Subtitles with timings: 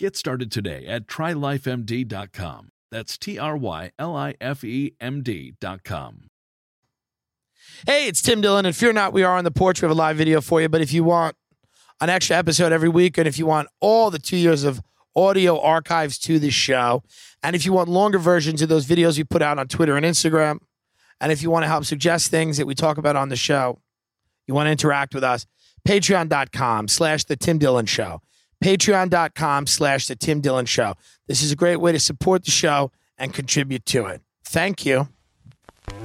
[0.00, 2.70] Get started today at trylifemd.com.
[2.90, 6.30] That's T R Y L I F E M D.com.
[7.86, 9.82] Hey, it's Tim Dillon, and fear not, we are on the porch.
[9.82, 10.70] We have a live video for you.
[10.70, 11.36] But if you want
[12.00, 14.80] an extra episode every week, and if you want all the two years of
[15.14, 17.02] audio archives to this show,
[17.42, 20.06] and if you want longer versions of those videos we put out on Twitter and
[20.06, 20.60] Instagram,
[21.20, 23.78] and if you want to help suggest things that we talk about on the show,
[24.46, 25.44] you want to interact with us,
[25.86, 28.22] patreon.com slash the Tim Dillon Show.
[28.62, 30.94] Patreon.com slash the Tim Dillon Show.
[31.26, 34.20] This is a great way to support the show and contribute to it.
[34.44, 35.08] Thank you.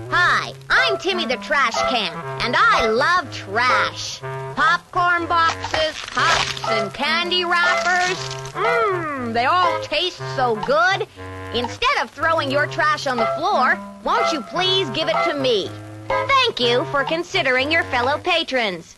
[0.10, 4.20] Hi, I'm Timmy the Trash Can, and I love trash.
[4.56, 8.18] Popcorn boxes, cups, and candy wrappers.
[8.54, 11.08] Mmm, they all taste so good.
[11.54, 15.70] Instead of throwing your trash on the floor, won't you please give it to me?
[16.08, 18.96] Thank you for considering your fellow patrons.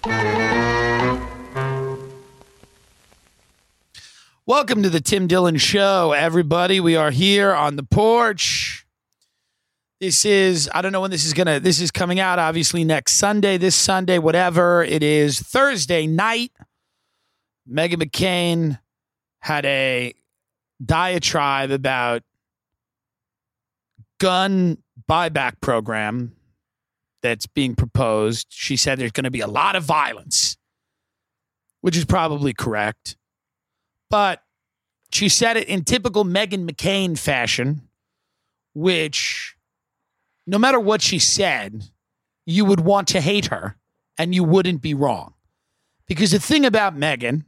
[4.48, 6.80] Welcome to the Tim Dillon Show, everybody.
[6.80, 8.86] We are here on the porch.
[10.00, 12.86] This is, I don't know when this is going to, this is coming out obviously
[12.86, 14.86] next Sunday, this Sunday, whatever.
[14.86, 16.53] It is Thursday night.
[17.70, 18.80] Meghan McCain
[19.42, 20.13] had a
[20.81, 22.22] diatribe about
[24.22, 24.78] gun
[25.09, 26.38] buyback program
[27.22, 28.47] that's being proposed.
[28.50, 30.56] She said there's going to be a lot of violence,
[31.81, 33.18] which is probably correct.
[34.09, 34.44] But
[35.12, 37.81] she said it in typical Meghan McCain fashion,
[38.73, 39.56] which
[40.45, 41.85] no matter what she said,
[42.45, 43.75] you would want to hate her
[44.18, 45.34] and you wouldn't be wrong.
[46.07, 47.44] Because the thing about Meghan,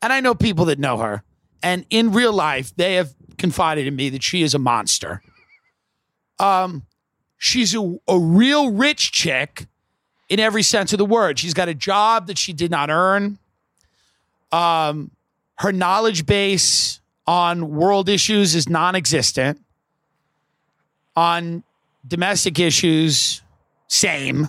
[0.00, 1.22] and I know people that know her,
[1.62, 5.22] and in real life, they have confided in me that she is a monster.
[6.38, 6.86] Um,
[7.38, 9.66] she's a, a real rich chick
[10.28, 11.38] in every sense of the word.
[11.38, 13.38] She's got a job that she did not earn.
[14.52, 15.10] Um,
[15.58, 19.60] her knowledge base on world issues is non existent.
[21.16, 21.64] On
[22.06, 23.42] domestic issues,
[23.88, 24.48] same.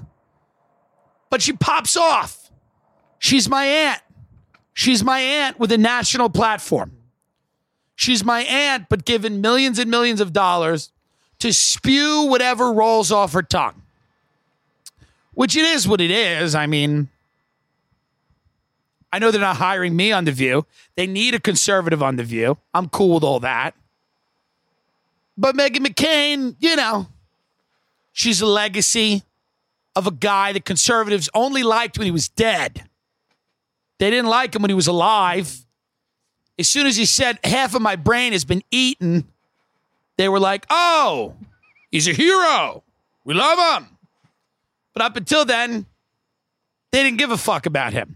[1.29, 2.51] But she pops off.
[3.19, 4.01] She's my aunt.
[4.73, 6.91] She's my aunt with a national platform.
[7.95, 10.91] She's my aunt, but given millions and millions of dollars
[11.39, 13.81] to spew whatever rolls off her tongue.
[15.33, 16.53] Which it is what it is.
[16.53, 17.09] I mean,
[19.11, 20.65] I know they're not hiring me on The View.
[20.95, 22.57] They need a conservative on The View.
[22.73, 23.73] I'm cool with all that.
[25.37, 27.07] But Meghan McCain, you know,
[28.11, 29.23] she's a legacy
[29.95, 32.87] of a guy that conservatives only liked when he was dead.
[33.99, 35.65] They didn't like him when he was alive.
[36.59, 39.25] As soon as he said, half of my brain has been eaten,
[40.17, 41.35] they were like, oh,
[41.91, 42.83] he's a hero.
[43.23, 43.89] We love him.
[44.93, 45.85] But up until then,
[46.91, 48.15] they didn't give a fuck about him.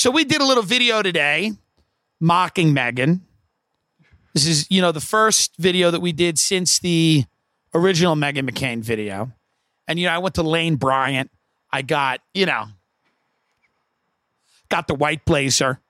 [0.00, 1.52] So we did a little video today
[2.20, 3.20] mocking Meghan.
[4.32, 7.24] This is, you know, the first video that we did since the
[7.74, 9.30] original Meghan McCain video.
[9.86, 11.30] And, you know, I went to Lane Bryant.
[11.70, 12.68] I got, you know,
[14.70, 15.80] got the white blazer.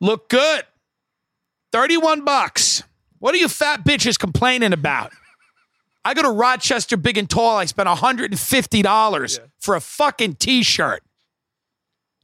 [0.00, 0.62] Look good.
[1.72, 2.84] 31 bucks.
[3.18, 5.10] What are you fat bitches complaining about?
[6.04, 7.56] I go to Rochester Big and Tall.
[7.56, 9.44] I spent $150 yeah.
[9.58, 11.02] for a fucking t shirt.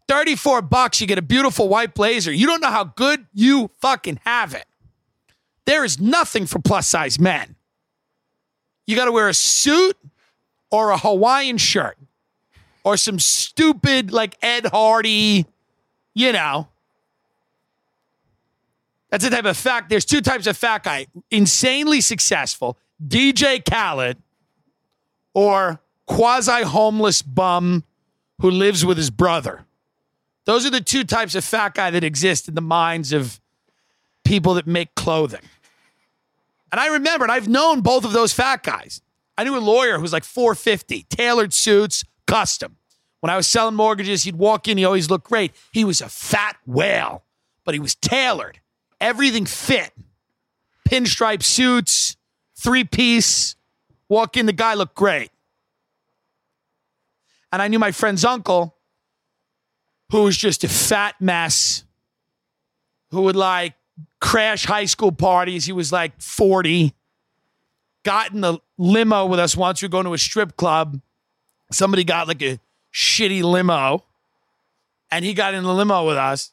[0.09, 2.33] 34 bucks, you get a beautiful white blazer.
[2.33, 4.67] You don't know how good you fucking have it.
[5.65, 7.57] There is nothing for plus size men.
[8.87, 9.97] You got to wear a suit
[10.71, 11.99] or a Hawaiian shirt
[12.85, 15.45] or some stupid, like Ed Hardy,
[16.15, 16.69] you know.
[19.11, 19.89] That's the type of fat.
[19.89, 24.19] There's two types of fat guy insanely successful, DJ Khaled,
[25.35, 27.83] or quasi homeless bum
[28.41, 29.65] who lives with his brother.
[30.47, 33.41] Those are the two types of fat guy that exist in the minds of
[34.25, 35.43] people that make clothing.
[36.73, 39.03] And I remember, and I've known both of those fat guys.
[39.37, 42.77] I knew a lawyer who was like 450, tailored suits, custom.
[43.21, 45.53] When I was selling mortgages, he'd walk in, he always looked great.
[45.73, 47.25] He was a fat whale,
[47.65, 48.61] but he was tailored.
[49.01, 49.93] Everything fit.
[50.89, 52.17] Pinstripe suits,
[52.57, 53.57] three piece.
[54.09, 55.31] Walk in, the guy looked great.
[57.53, 58.76] And I knew my friend's uncle,
[60.11, 61.85] who was just a fat mess,
[63.11, 63.75] who would like
[64.21, 65.65] crash high school parties.
[65.65, 66.95] He was like 40.
[68.05, 69.83] Got in the limo with us once.
[69.83, 71.01] We were going to a strip club.
[71.73, 72.61] Somebody got like a
[72.93, 74.05] shitty limo,
[75.11, 76.53] and he got in the limo with us.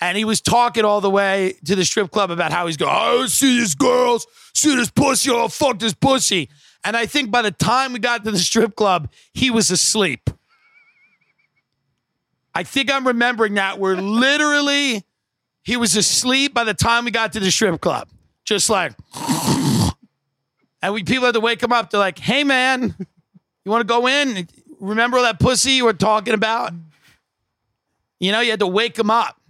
[0.00, 2.94] And he was talking all the way to the strip club about how he's going,
[2.94, 6.48] oh, see these girls, see this pussy, oh, fuck this pussy.
[6.84, 10.30] And I think by the time we got to the strip club, he was asleep.
[12.58, 13.78] I think I'm remembering that.
[13.78, 15.04] We're literally,
[15.62, 18.08] he was asleep by the time we got to the strip club.
[18.44, 18.94] Just like,
[20.82, 21.90] and we people had to wake him up.
[21.90, 22.96] They're like, hey, man,
[23.64, 24.48] you want to go in?
[24.80, 26.72] Remember that pussy you were talking about?
[28.18, 29.40] You know, you had to wake him up.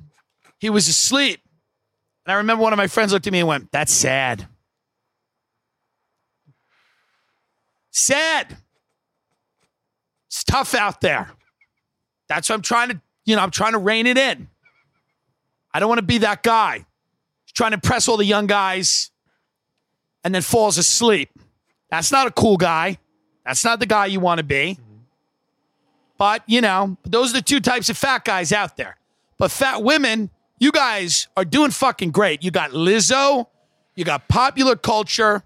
[0.59, 1.41] He was asleep.
[2.27, 4.47] And I remember one of my friends looked at me and went, That's sad.
[7.91, 8.59] Sad.
[10.27, 11.31] It's tough out there.
[12.29, 14.49] That's what I'm trying to, you know, I'm trying to rein it in.
[15.73, 16.87] I don't want to be that guy
[17.49, 19.11] He's trying to impress all the young guys
[20.23, 21.31] and then falls asleep.
[21.91, 22.99] That's not a cool guy.
[23.47, 24.79] That's not the guy you want to be.
[26.19, 28.99] But, you know, those are the two types of fat guys out there.
[29.39, 30.29] But fat women,
[30.59, 32.45] you guys are doing fucking great.
[32.45, 33.47] You got Lizzo,
[33.95, 35.43] you got popular culture,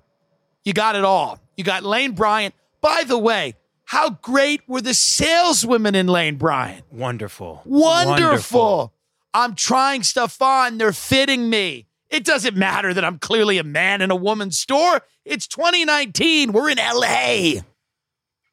[0.65, 1.39] you got it all.
[1.57, 2.53] You got Lane Bryant.
[2.81, 3.55] By the way,
[3.93, 6.91] how great were the saleswomen in Lane Bryant?
[6.91, 7.61] Wonderful.
[7.67, 8.95] Wonderful.
[9.35, 10.79] I'm trying stuff on.
[10.79, 11.89] They're fitting me.
[12.09, 15.03] It doesn't matter that I'm clearly a man in a woman's store.
[15.27, 16.53] It's 2019.
[16.53, 17.61] We're in LA.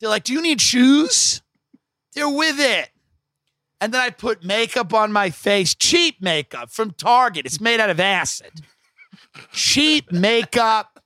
[0.01, 1.41] They're like, Do you need shoes?
[2.15, 2.89] They're with it.
[3.79, 7.45] And then I put makeup on my face, cheap makeup from Target.
[7.45, 8.51] It's made out of acid.
[9.53, 11.01] cheap makeup,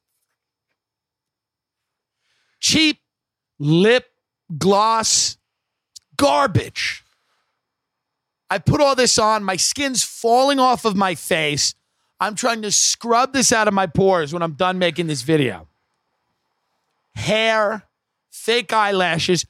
[2.59, 2.97] cheap
[3.59, 4.07] lip
[4.58, 5.38] gloss,
[6.18, 7.04] garbage.
[8.50, 11.74] I put all this on, my skin's falling off of my face.
[12.20, 15.68] I'm trying to scrub this out of my pores when I'm done making this video.
[17.16, 17.84] Hair,
[18.32, 19.46] fake eyelashes,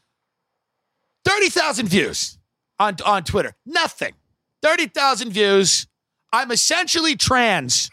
[1.25, 2.37] 30,000 views
[2.79, 3.55] on, on Twitter.
[3.65, 4.13] Nothing.
[4.61, 5.87] 30,000 views.
[6.31, 7.89] I'm essentially trans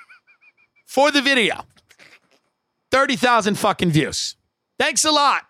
[0.86, 1.64] for the video.
[2.90, 4.36] 30,000 fucking views.
[4.78, 5.49] Thanks a lot.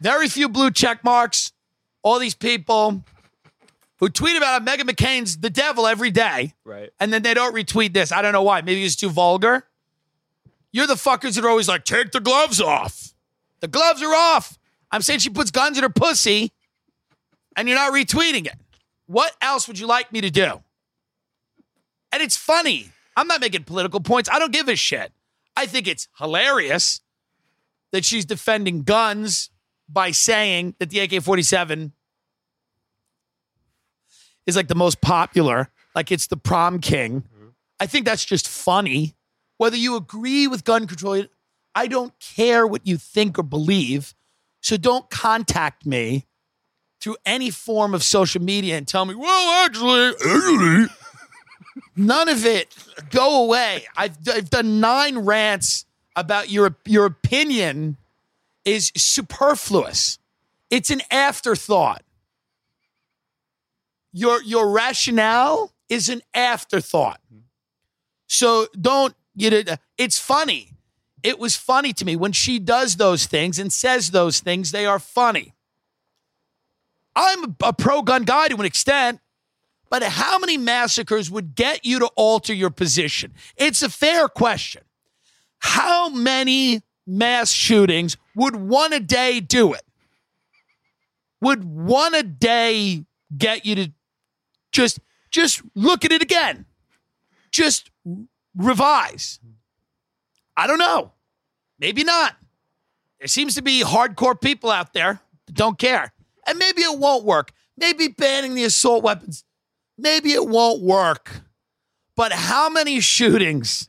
[0.00, 1.52] Very few blue check marks.
[2.02, 3.04] All these people
[3.98, 6.54] who tweet about how Meghan McCain's the devil every day.
[6.64, 6.90] Right.
[7.00, 8.12] And then they don't retweet this.
[8.12, 8.60] I don't know why.
[8.60, 9.64] Maybe it's too vulgar.
[10.70, 13.14] You're the fuckers that are always like, take the gloves off.
[13.60, 14.58] The gloves are off.
[14.90, 16.52] I'm saying she puts guns in her pussy
[17.56, 18.58] and you're not retweeting it.
[19.06, 20.62] What else would you like me to do?
[22.12, 22.90] And it's funny.
[23.16, 24.28] I'm not making political points.
[24.30, 25.12] I don't give a shit.
[25.56, 27.00] I think it's hilarious
[27.92, 29.50] that she's defending guns
[29.88, 31.92] by saying that the AK 47
[34.46, 37.22] is like the most popular, like it's the prom king.
[37.22, 37.48] Mm-hmm.
[37.80, 39.14] I think that's just funny.
[39.58, 41.24] Whether you agree with gun control,
[41.74, 44.14] I don't care what you think or believe.
[44.60, 46.26] So don't contact me
[47.00, 50.86] through any form of social media and tell me, well, actually, actually,
[51.96, 52.74] none of it.
[53.10, 53.84] Go away.
[53.96, 55.84] I've, I've done nine rants
[56.16, 57.98] about your your opinion
[58.66, 60.18] is superfluous.
[60.68, 62.02] It's an afterthought.
[64.12, 67.20] Your your rationale is an afterthought.
[68.26, 70.72] So don't you know it's funny.
[71.22, 74.86] It was funny to me when she does those things and says those things, they
[74.86, 75.54] are funny.
[77.14, 79.20] I'm a pro gun guy to an extent,
[79.88, 83.32] but how many massacres would get you to alter your position?
[83.56, 84.82] It's a fair question.
[85.58, 89.82] How many mass shootings would one a day do it?
[91.40, 93.04] Would one a day
[93.36, 93.92] get you to
[94.70, 95.00] just
[95.32, 96.66] just look at it again?
[97.50, 97.90] Just
[98.54, 99.40] revise.
[100.56, 101.12] I don't know.
[101.78, 102.36] Maybe not.
[103.18, 106.12] There seems to be hardcore people out there that don't care.
[106.46, 107.52] And maybe it won't work.
[107.76, 109.44] Maybe banning the assault weapons,
[109.98, 111.42] maybe it won't work.
[112.14, 113.88] But how many shootings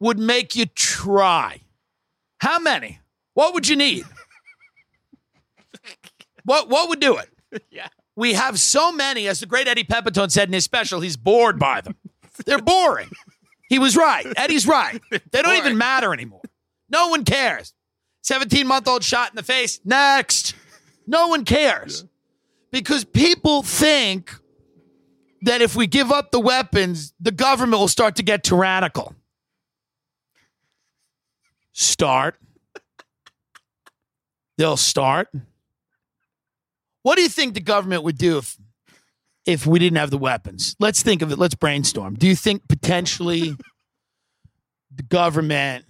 [0.00, 1.60] would make you try?
[2.38, 2.99] How many?
[3.40, 4.04] What would you need?
[6.44, 7.30] what what would do it?
[7.70, 7.88] Yeah.
[8.14, 11.58] We have so many, as the great Eddie Pepitone said in his special, he's bored
[11.58, 11.96] by them.
[12.44, 13.08] They're boring.
[13.70, 14.26] He was right.
[14.36, 15.00] Eddie's right.
[15.32, 16.42] They don't even matter anymore.
[16.90, 17.72] No one cares.
[18.22, 19.80] 17 month old shot in the face.
[19.86, 20.54] Next.
[21.06, 22.04] No one cares.
[22.70, 24.34] Because people think
[25.42, 29.14] that if we give up the weapons, the government will start to get tyrannical.
[31.72, 32.36] Start.
[34.60, 35.28] They'll start.
[37.02, 38.58] What do you think the government would do if
[39.46, 40.76] if we didn't have the weapons?
[40.78, 41.38] Let's think of it.
[41.38, 42.16] Let's brainstorm.
[42.16, 43.56] Do you think potentially
[44.94, 45.86] the government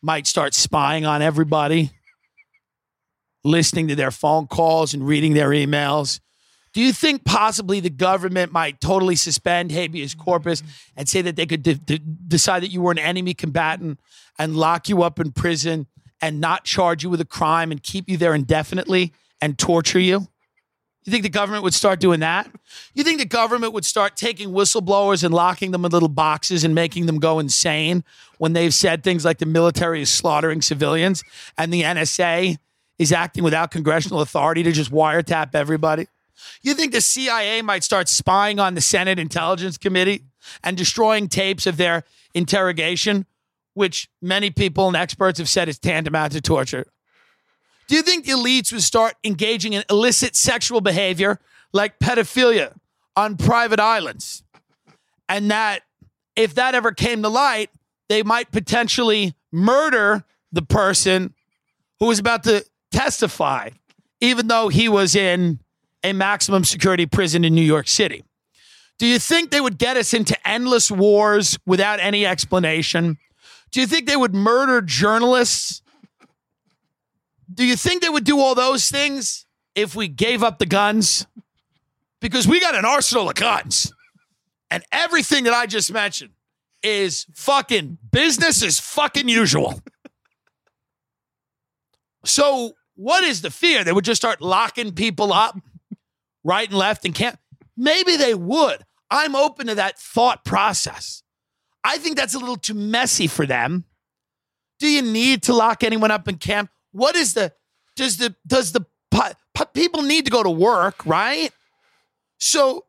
[0.00, 1.90] might start spying on everybody,
[3.44, 6.20] listening to their phone calls and reading their emails?
[6.72, 10.62] Do you think possibly the government might totally suspend habeas corpus
[10.96, 14.00] and say that they could de- de- decide that you were an enemy combatant
[14.38, 15.88] and lock you up in prison
[16.24, 19.12] and not charge you with a crime and keep you there indefinitely
[19.42, 20.26] and torture you?
[21.04, 22.50] You think the government would start doing that?
[22.94, 26.74] You think the government would start taking whistleblowers and locking them in little boxes and
[26.74, 28.04] making them go insane
[28.38, 31.22] when they've said things like the military is slaughtering civilians
[31.58, 32.56] and the NSA
[32.98, 36.08] is acting without congressional authority to just wiretap everybody?
[36.62, 40.24] You think the CIA might start spying on the Senate Intelligence Committee
[40.62, 43.26] and destroying tapes of their interrogation,
[43.74, 46.86] which many people and experts have said is tantamount to torture?
[47.86, 51.38] Do you think the elites would start engaging in illicit sexual behavior
[51.72, 52.74] like pedophilia
[53.14, 54.42] on private islands?
[55.28, 55.82] And that
[56.36, 57.70] if that ever came to light,
[58.08, 61.34] they might potentially murder the person
[62.00, 63.70] who was about to testify,
[64.20, 65.60] even though he was in
[66.02, 68.24] a maximum security prison in New York City.
[68.98, 73.18] Do you think they would get us into endless wars without any explanation?
[73.74, 75.82] Do you think they would murder journalists?
[77.52, 81.26] Do you think they would do all those things if we gave up the guns?
[82.20, 83.92] Because we got an arsenal of guns.
[84.70, 86.30] And everything that I just mentioned
[86.84, 89.80] is fucking business as fucking usual.
[92.24, 93.82] So, what is the fear?
[93.82, 95.58] They would just start locking people up
[96.44, 97.40] right and left and can't.
[97.76, 98.84] Maybe they would.
[99.10, 101.23] I'm open to that thought process.
[101.84, 103.84] I think that's a little too messy for them.
[104.80, 106.70] Do you need to lock anyone up in camp?
[106.92, 107.52] What is the
[107.94, 108.84] does the does the
[109.72, 111.52] people need to go to work, right?
[112.38, 112.86] So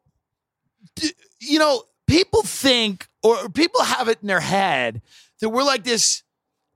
[1.39, 5.01] you know, people think or people have it in their head
[5.41, 6.23] that we're like this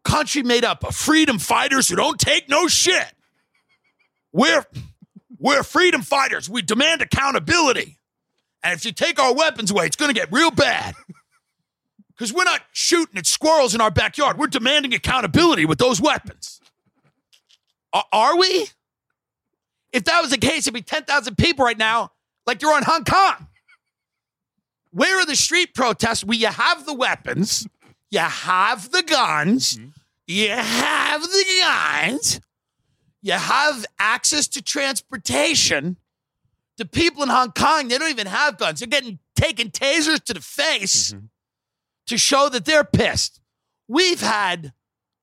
[0.04, 3.14] country made up of freedom fighters who don't take no shit.
[4.32, 4.66] We're
[5.40, 6.50] we're freedom fighters.
[6.50, 7.98] We demand accountability.
[8.62, 10.94] And if you take our weapons away, it's going to get real bad.
[12.20, 14.38] Because we're not shooting at squirrels in our backyard.
[14.38, 16.60] We're demanding accountability with those weapons.
[17.94, 18.68] A- are we?
[19.94, 22.12] If that was the case, it'd be 10,000 people right now,
[22.46, 23.48] like you're in Hong Kong.
[24.92, 27.66] Where are the street protests where you have the weapons,
[28.12, 29.90] you have the guns, mm-hmm.
[30.28, 32.42] you have the guns,
[33.22, 35.96] you have access to transportation.
[36.76, 38.80] The people in Hong Kong, they don't even have guns.
[38.80, 41.28] They're getting taken tasers to the face mm-hmm.
[42.10, 43.40] To show that they're pissed.
[43.88, 44.74] We've had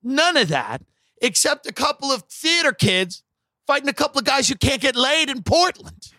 [0.03, 0.81] none of that
[1.21, 3.23] except a couple of theater kids
[3.65, 6.11] fighting a couple of guys who can't get laid in Portland.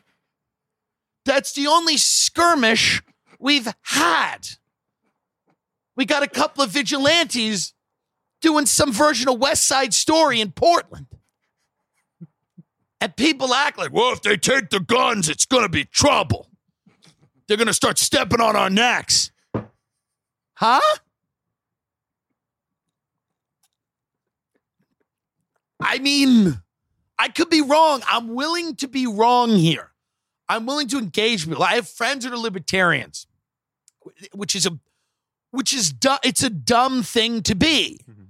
[1.24, 3.02] That's the only skirmish
[3.38, 4.48] we've had.
[5.96, 7.74] We got a couple of vigilantes
[8.40, 11.06] doing some version of West Side Story in Portland.
[13.00, 16.48] And people act like, well, if they take the guns, it's going to be trouble.
[17.46, 19.30] They're going to start stepping on our necks.
[20.58, 20.80] Huh?
[25.80, 26.60] I mean,
[27.18, 28.02] I could be wrong.
[28.08, 29.92] I'm willing to be wrong here.
[30.48, 31.62] I'm willing to engage people.
[31.62, 33.26] I have friends that are libertarians,
[34.32, 34.78] which is a
[35.50, 38.00] which is du- it's a dumb thing to be.
[38.08, 38.24] Mm-hmm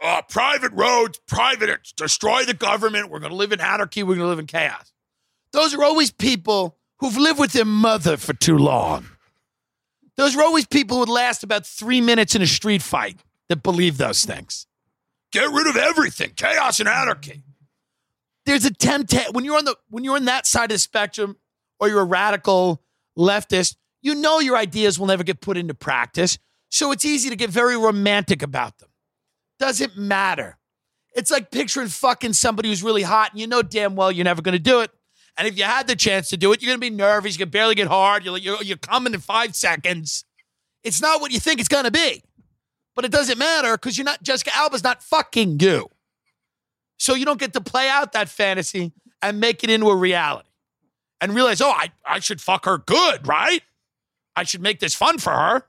[0.00, 3.10] uh, private roads, private, destroy the government.
[3.10, 4.02] We're going to live in anarchy.
[4.02, 4.92] We're going to live in chaos.
[5.52, 9.06] Those are always people who've lived with their mother for too long.
[10.18, 13.62] Those are always people who would last about three minutes in a street fight that
[13.62, 14.66] believe those things.
[15.30, 17.44] Get rid of everything, chaos and anarchy.
[18.44, 21.36] There's a temptation when you're on the when you're on that side of the spectrum,
[21.78, 22.82] or you're a radical
[23.16, 23.76] leftist.
[24.02, 27.50] You know your ideas will never get put into practice, so it's easy to get
[27.50, 28.88] very romantic about them.
[29.60, 30.58] Doesn't matter.
[31.14, 34.42] It's like picturing fucking somebody who's really hot and you know damn well you're never
[34.42, 34.90] going to do it.
[35.38, 37.34] And if you had the chance to do it, you're going to be nervous.
[37.34, 38.24] You can barely get hard.
[38.24, 40.24] You're, you're, you're coming in five seconds.
[40.82, 42.24] It's not what you think it's going to be.
[42.96, 45.88] But it doesn't matter because you're not, Jessica Alba's not fucking you.
[46.98, 48.92] So you don't get to play out that fantasy
[49.22, 50.48] and make it into a reality
[51.20, 53.62] and realize, oh, I, I should fuck her good, right?
[54.34, 55.62] I should make this fun for her.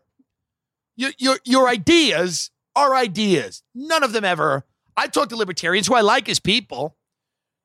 [0.95, 3.61] Your, your, your ideas are ideas.
[3.75, 4.65] None of them ever.
[4.97, 6.97] I talk to libertarians who I like as people.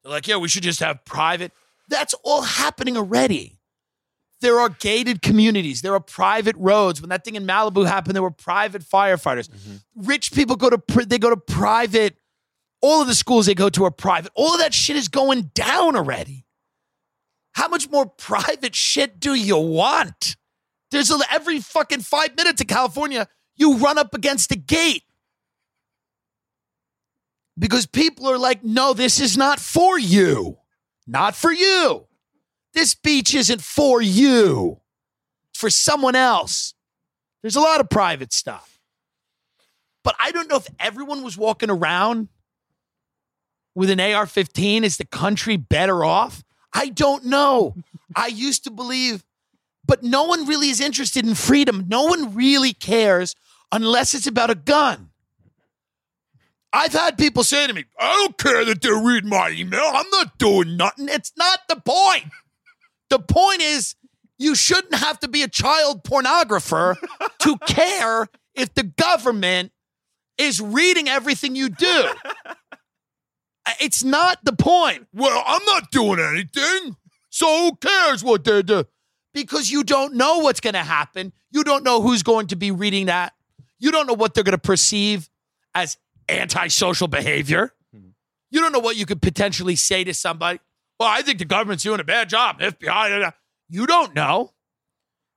[0.03, 1.53] They're like, yeah, we should just have private.
[1.89, 3.59] That's all happening already.
[4.41, 5.83] There are gated communities.
[5.83, 7.01] There are private roads.
[7.01, 9.49] When that thing in Malibu happened, there were private firefighters.
[9.49, 10.07] Mm-hmm.
[10.07, 12.17] Rich people go to they go to private.
[12.83, 14.31] All of the schools they go to are private.
[14.35, 16.45] All of that shit is going down already.
[17.53, 20.37] How much more private shit do you want?
[20.91, 25.05] There's a, every fucking five minutes in California, you run up against a gate
[27.59, 30.59] because people are like, no, this is not for you.
[31.07, 32.07] Not for you.
[32.73, 34.81] This beach isn't for you.
[35.51, 36.75] It's for someone else.
[37.43, 38.79] There's a lot of private stuff.
[40.03, 42.29] But I don't know if everyone was walking around
[43.75, 44.85] with an AR 15.
[44.85, 46.43] Is the country better off?
[46.73, 47.75] I don't know.
[48.17, 49.25] I used to believe,
[49.87, 51.87] but no one really is interested in freedom.
[51.89, 53.35] No one really cares
[53.71, 55.11] unless it's about a gun.
[56.75, 59.85] I've had people say to me, I don't care that they're reading my email.
[59.95, 61.09] I'm not doing nothing.
[61.09, 62.25] It's not the point.
[63.11, 63.95] The point is,
[64.39, 66.97] you shouldn't have to be a child pornographer
[67.43, 68.27] to care
[68.57, 69.71] if the government
[70.37, 72.09] is reading everything you do.
[73.81, 75.07] It's not the point.
[75.15, 76.97] Well, I'm not doing anything.
[77.31, 78.85] So who cares what they do?
[79.33, 81.33] Because you don't know what's going to happen.
[81.51, 83.33] You don't know who's going to be reading that.
[83.79, 85.31] You don't know what they're going to perceive
[85.75, 85.97] as
[86.29, 87.73] antisocial behavior.
[87.93, 88.09] Hmm.
[88.51, 90.61] You don't know what you could potentially say to somebody.
[90.99, 92.61] Well, I think the government's doing a bad job.
[92.61, 93.33] FBI.
[93.69, 94.53] You don't know.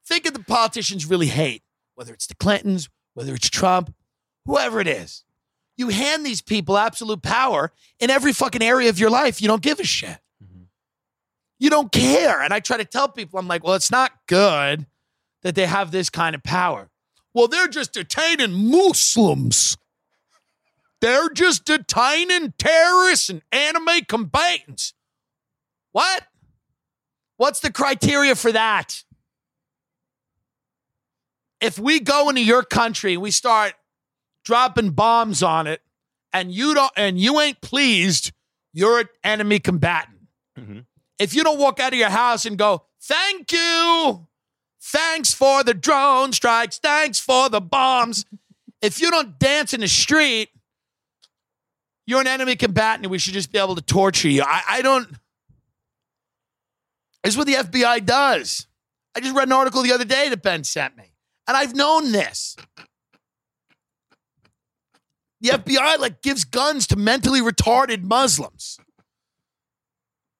[0.06, 1.64] Think of the politicians really hate,
[1.96, 3.94] whether it's the Clintons, whether it's Trump,
[4.46, 5.24] whoever it is.
[5.76, 9.42] You hand these people absolute power in every fucking area of your life.
[9.42, 10.20] You don't give a shit.
[10.44, 10.64] Mm-hmm.
[11.60, 12.42] You don't care.
[12.42, 14.88] And I try to tell people, I'm like, well, it's not good
[15.44, 16.90] that they have this kind of power.
[17.34, 19.78] Well, they're just detaining Muslims.
[21.02, 24.94] They're just detaining terrorists and enemy combatants.
[25.92, 26.24] What?
[27.38, 29.04] What's the criteria for that?
[31.62, 33.74] If we go into your country and we start
[34.44, 35.82] dropping bombs on it
[36.34, 38.32] and you don't and you ain't pleased,
[38.74, 40.20] you're an enemy combatant.
[40.58, 40.80] Mm-hmm.
[41.20, 44.28] If you don't walk out of your house and go, "Thank you.
[44.80, 46.80] Thanks for the drone strikes.
[46.80, 48.26] Thanks for the bombs."
[48.82, 50.50] if you don't dance in the street,
[52.08, 54.42] you're an enemy combatant we should just be able to torture you.
[54.42, 55.10] I, I don't.
[57.24, 58.66] This is what the FBI does.
[59.16, 61.12] I just read an article the other day that Ben sent me,
[61.48, 62.56] and I've known this.
[65.42, 68.80] The FBI like gives guns to mentally retarded Muslims.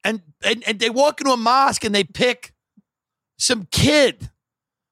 [0.04, 2.54] And, and and they walk into a mosque and they pick
[3.38, 4.30] some kid,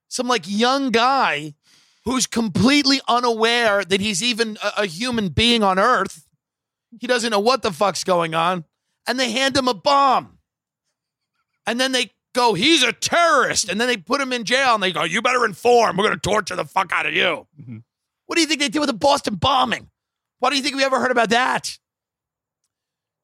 [0.10, 1.56] some like young guy
[2.04, 6.25] who's completely unaware that he's even a, a human being on earth.
[6.99, 8.65] He doesn't know what the fuck's going on.
[9.08, 10.39] And they hand him a bomb.
[11.67, 13.69] And then they go, he's a terrorist.
[13.69, 15.97] And then they put him in jail and they go, you better inform.
[15.97, 17.47] We're going to torture the fuck out of you.
[17.60, 17.77] Mm-hmm.
[18.25, 19.89] What do you think they did with the Boston bombing?
[20.39, 21.77] Why do you think we ever heard about that?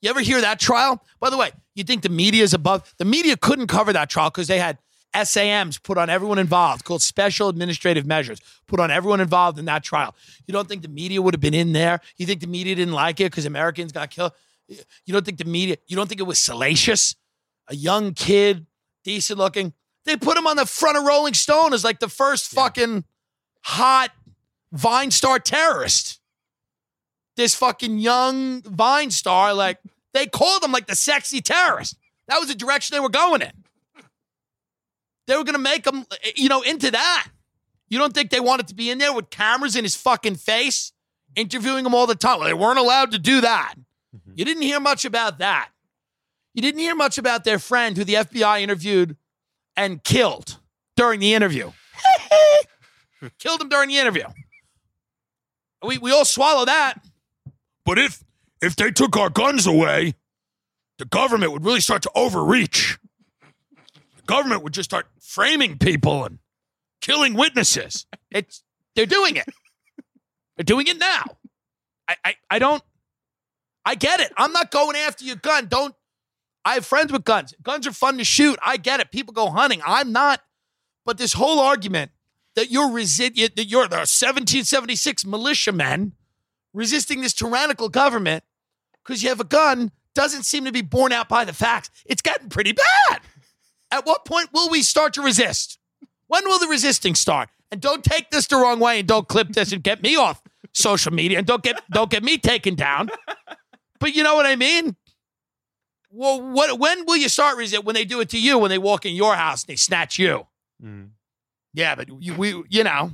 [0.02, 1.04] You ever hear that trial?
[1.20, 2.94] By the way, you think the media is above?
[2.98, 4.78] The media couldn't cover that trial because they had
[5.14, 9.84] SAMs put on everyone involved, called special administrative measures, put on everyone involved in that
[9.84, 10.16] trial.
[10.48, 12.00] You don't think the media would have been in there?
[12.18, 14.32] You think the media didn't like it because Americans got killed?
[14.68, 17.16] You don't think the media, you don't think it was salacious?
[17.68, 18.66] A young kid,
[19.04, 19.74] decent looking.
[20.06, 23.04] They put him on the front of Rolling Stone as like the first fucking
[23.62, 24.12] hot
[24.72, 26.20] Vine star terrorist.
[27.36, 29.80] This fucking young Vine star, like,
[30.14, 31.98] they called him like the sexy terrorist.
[32.28, 33.52] That was the direction they were going in.
[35.32, 37.30] They were going to make him, you know, into that.
[37.88, 40.92] You don't think they wanted to be in there with cameras in his fucking face,
[41.38, 42.40] interviewing him all the time?
[42.40, 43.76] Well, they weren't allowed to do that.
[44.14, 44.34] Mm-hmm.
[44.36, 45.70] You didn't hear much about that.
[46.54, 49.16] You didn't hear much about their friend who the FBI interviewed
[49.78, 50.58] and killed
[50.98, 51.72] during the interview.
[53.40, 54.26] killed him during the interview.
[55.82, 56.96] We, we all swallow that.
[57.86, 58.22] But if
[58.62, 60.16] if they took our guns away,
[60.98, 62.98] the government would really start to overreach.
[64.32, 66.40] Government would just start framing people and
[67.02, 68.06] killing witnesses.
[68.32, 68.64] It's
[68.96, 69.46] they're doing it.
[70.56, 71.24] They're doing it now.
[72.08, 72.82] I, I I don't
[73.86, 74.32] I get it.
[74.38, 75.68] I'm not going after your gun.
[75.68, 75.94] Don't
[76.64, 77.54] I have friends with guns.
[77.62, 78.58] Guns are fun to shoot.
[78.64, 79.12] I get it.
[79.12, 79.82] People go hunting.
[79.86, 80.40] I'm not.
[81.06, 82.12] But this whole argument
[82.56, 86.14] that you're resi- that you're the 1776 militiamen
[86.74, 88.46] resisting this tyrannical government
[89.04, 91.90] because you have a gun doesn't seem to be borne out by the facts.
[92.06, 93.20] It's getting pretty bad.
[93.92, 95.78] At what point will we start to resist?
[96.28, 97.50] When will the resisting start?
[97.72, 100.42] And don't take this the wrong way and don't clip this and get me off
[100.74, 103.10] social media, and don't get don't get me taken down.
[104.00, 104.96] But you know what I mean.
[106.10, 106.80] Well, what?
[106.80, 107.62] When will you start?
[107.62, 108.58] Is it when they do it to you?
[108.58, 110.48] When they walk in your house and they snatch you?
[110.84, 111.12] Mm.
[111.74, 113.12] Yeah, but you, we, you know,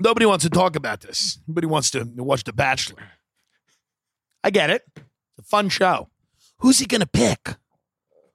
[0.00, 1.38] nobody wants to talk about this.
[1.46, 3.02] Nobody wants to watch The Bachelor.
[4.42, 4.82] I get it.
[4.96, 6.08] It's a fun show.
[6.58, 7.56] Who's he going to pick?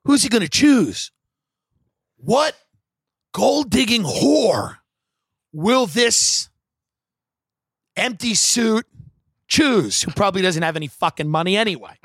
[0.05, 1.11] Who's he going to choose?
[2.17, 2.55] What
[3.33, 4.77] gold digging whore
[5.53, 6.49] will this
[7.95, 8.85] empty suit
[9.47, 10.03] choose?
[10.03, 11.97] Who probably doesn't have any fucking money anyway.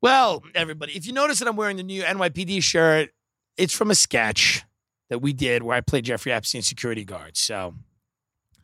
[0.00, 3.10] Well, everybody, if you notice that I'm wearing the new NYPD shirt,
[3.56, 4.64] it's from a sketch
[5.10, 7.36] that we did where I played Jeffrey Epstein security guard.
[7.36, 7.74] So,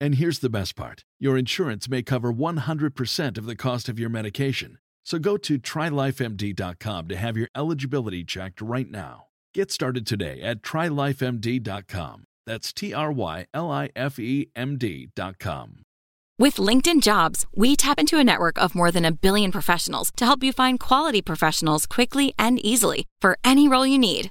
[0.00, 4.10] And here's the best part your insurance may cover 100% of the cost of your
[4.10, 4.78] medication.
[5.04, 9.26] So go to trylifemd.com to have your eligibility checked right now.
[9.54, 12.24] Get started today at trylifemd.com.
[12.46, 15.82] That's T R Y L I F E M D.com.
[16.38, 20.26] With LinkedIn Jobs, we tap into a network of more than a billion professionals to
[20.26, 24.30] help you find quality professionals quickly and easily for any role you need.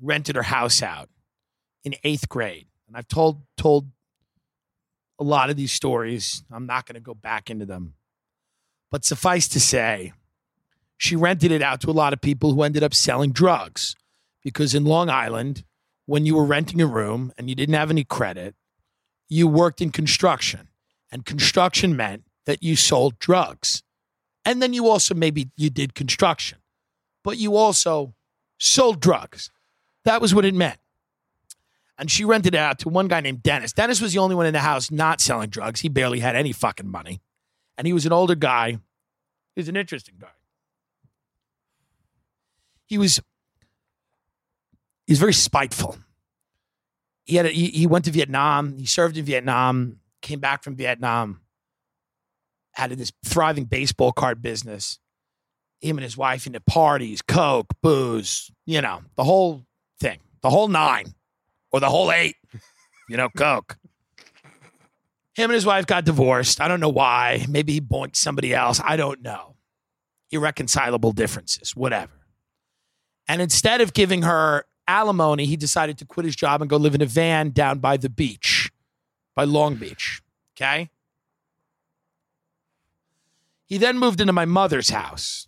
[0.00, 1.08] rented her house out
[1.84, 2.66] in eighth grade.
[2.86, 3.90] And I've told told
[5.18, 6.42] a lot of these stories.
[6.50, 7.94] I'm not going to go back into them.
[8.90, 10.12] But suffice to say,
[10.96, 13.94] she rented it out to a lot of people who ended up selling drugs.
[14.42, 15.64] Because in Long Island,
[16.06, 18.54] when you were renting a room and you didn't have any credit,
[19.28, 20.68] you worked in construction.
[21.12, 23.82] And construction meant that you sold drugs.
[24.44, 26.58] And then you also maybe you did construction,
[27.22, 28.14] but you also
[28.58, 29.50] sold drugs.
[30.04, 30.78] That was what it meant.
[31.98, 33.74] And she rented it out to one guy named Dennis.
[33.74, 35.80] Dennis was the only one in the house not selling drugs.
[35.80, 37.20] He barely had any fucking money.
[37.76, 38.78] And he was an older guy.
[39.54, 40.28] He's an interesting guy.
[42.86, 43.20] He was
[45.06, 45.98] he's very spiteful.
[47.24, 48.78] He had a, he, he went to Vietnam.
[48.78, 50.00] He served in Vietnam.
[50.22, 51.42] Came back from Vietnam.
[52.72, 54.98] Had this thriving baseball card business.
[55.80, 59.64] Him and his wife into parties, coke, booze, you know, the whole
[60.42, 61.14] the whole nine
[61.70, 62.36] or the whole eight,
[63.08, 63.76] you know, coke.
[65.34, 66.60] Him and his wife got divorced.
[66.60, 67.46] I don't know why.
[67.48, 68.80] Maybe he boinked somebody else.
[68.84, 69.56] I don't know.
[70.30, 72.12] Irreconcilable differences, whatever.
[73.28, 76.94] And instead of giving her alimony, he decided to quit his job and go live
[76.94, 78.70] in a van down by the beach,
[79.34, 80.20] by Long Beach.
[80.56, 80.90] Okay.
[83.66, 85.46] He then moved into my mother's house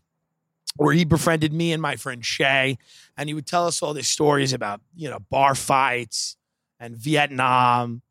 [0.77, 2.79] where he befriended me and my friend Shay.
[3.17, 6.37] And he would tell us all these stories about, you know, bar fights
[6.81, 8.03] and Vietnam.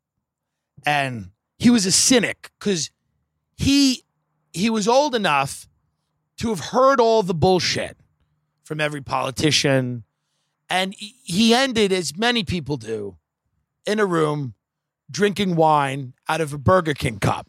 [0.86, 2.90] And he was a cynic because
[3.56, 4.04] he
[4.52, 5.68] he was old enough
[6.38, 7.96] to have heard all the bullshit
[8.64, 10.04] from every politician.
[10.68, 13.16] And he ended, as many people do,
[13.86, 14.54] in a room
[15.10, 17.48] drinking wine out of a Burger King cup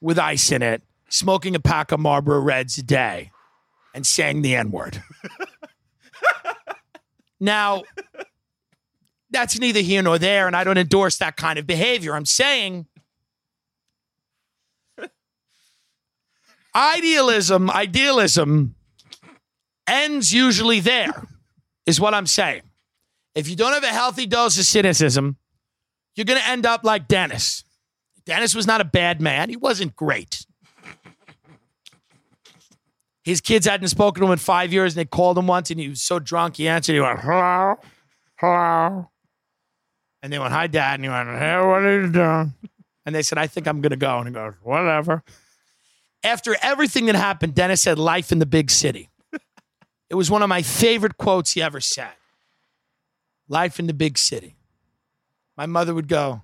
[0.00, 3.30] with ice in it, smoking a pack of Marlboro Reds a day
[3.94, 5.02] and saying the N word.
[7.40, 7.82] now,
[9.30, 12.14] that's neither here nor there, and I don't endorse that kind of behavior.
[12.14, 12.86] I'm saying
[16.74, 18.74] idealism, idealism
[19.86, 21.26] ends usually there,
[21.86, 22.62] is what I'm saying.
[23.34, 25.36] If you don't have a healthy dose of cynicism,
[26.14, 27.64] you're going to end up like Dennis.
[28.24, 30.43] Dennis was not a bad man, he wasn't great.
[33.24, 35.80] His kids hadn't spoken to him in five years, and they called him once, and
[35.80, 36.92] he was so drunk he answered.
[36.92, 37.76] He went, "Hello,
[38.36, 39.10] hello,"
[40.22, 42.54] and they went, "Hi, Dad," and he went, "Hey, what are you doing?"
[43.06, 45.24] And they said, "I think I'm gonna go," and he goes, "Whatever."
[46.22, 49.08] After everything that happened, Dennis said, "Life in the big city."
[50.10, 52.12] It was one of my favorite quotes he ever said.
[53.48, 54.54] Life in the big city.
[55.56, 56.42] My mother would go,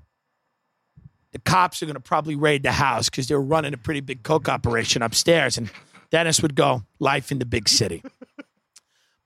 [1.33, 4.23] the cops are going to probably raid the house because they're running a pretty big
[4.23, 5.57] coke operation upstairs.
[5.57, 5.71] And
[6.11, 8.03] Dennis would go, life in the big city.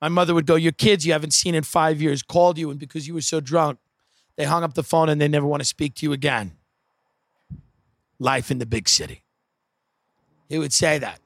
[0.01, 2.79] My mother would go, your kids you haven't seen in five years called you, and
[2.79, 3.79] because you were so drunk,
[4.35, 6.51] they hung up the phone and they never want to speak to you again.
[8.19, 9.23] Life in the big city.
[10.47, 11.19] He would say that.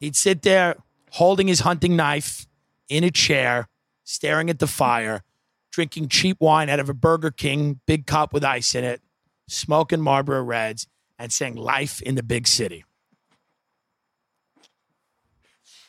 [0.00, 0.76] He'd sit there
[1.10, 2.46] holding his hunting knife
[2.88, 3.68] in a chair,
[4.04, 5.22] staring at the fire,
[5.70, 9.02] drinking cheap wine out of a Burger King big cup with ice in it,
[9.46, 10.86] smoking Marlboro Reds,
[11.18, 12.85] and saying life in the big city.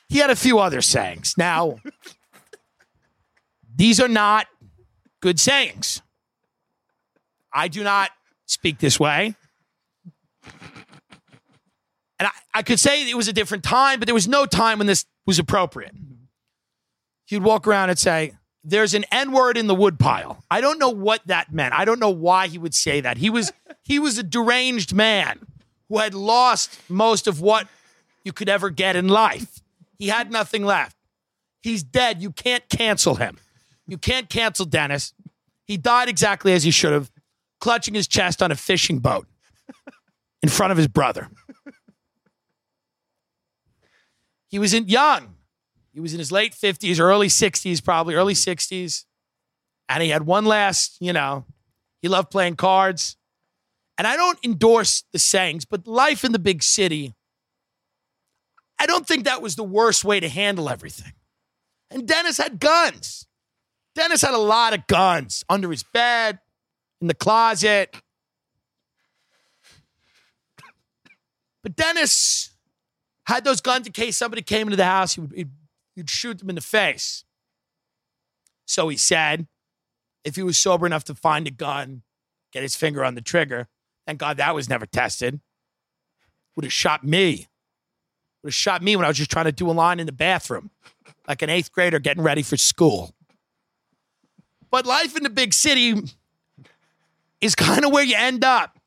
[0.10, 1.36] He had a few other sayings.
[1.38, 1.80] Now,
[3.76, 4.48] these are not
[5.22, 6.02] good sayings.
[7.54, 8.12] I do not
[8.46, 9.36] speak this way.
[12.20, 14.78] And I, I could say it was a different time, but there was no time
[14.78, 15.96] when this was appropriate.
[15.96, 16.14] Mm-hmm.
[17.26, 20.44] He'd walk around and say, There's an N word in the woodpile.
[20.50, 21.74] I don't know what that meant.
[21.74, 23.18] I don't know why he would say that.
[23.18, 23.52] He was
[23.84, 25.46] he was a deranged man
[25.90, 27.68] who had lost most of what
[28.24, 29.62] you could ever get in life.
[29.98, 30.96] He had nothing left.
[31.62, 32.22] He's dead.
[32.22, 33.38] You can't cancel him.
[33.88, 35.14] You can't cancel Dennis.
[35.64, 37.12] He died exactly as he should have,
[37.60, 39.28] clutching his chest on a fishing boat
[40.42, 41.30] in front of his brother.
[44.48, 45.36] He was in young.
[45.94, 49.06] He was in his late 50s, early 60s, probably early 60s.
[49.90, 51.46] And he had one last, you know,
[52.02, 53.18] he loved playing cards.
[53.98, 57.16] And I don't endorse the sayings, but life in the big city,
[58.80, 61.14] I don't think that was the worst way to handle everything.
[61.90, 63.26] And Dennis had guns.
[63.96, 66.40] Dennis had a lot of guns under his bed,
[67.02, 67.96] in the closet.
[71.64, 72.52] But Dennis
[73.26, 75.52] had those guns in case somebody came into the house, he would he'd,
[75.96, 77.24] he'd shoot them in the face.
[78.66, 79.48] So he said,
[80.24, 82.04] if he was sober enough to find a gun,
[82.52, 83.68] get his finger on the trigger,
[84.06, 85.40] thank God that was never tested,
[86.56, 87.48] would have shot me.
[88.48, 90.14] Would have shot me when I was just trying to do a line in the
[90.14, 90.70] bathroom,
[91.28, 93.14] like an eighth grader getting ready for school.
[94.72, 95.96] But life in the big city
[97.42, 98.80] is kind of where you end up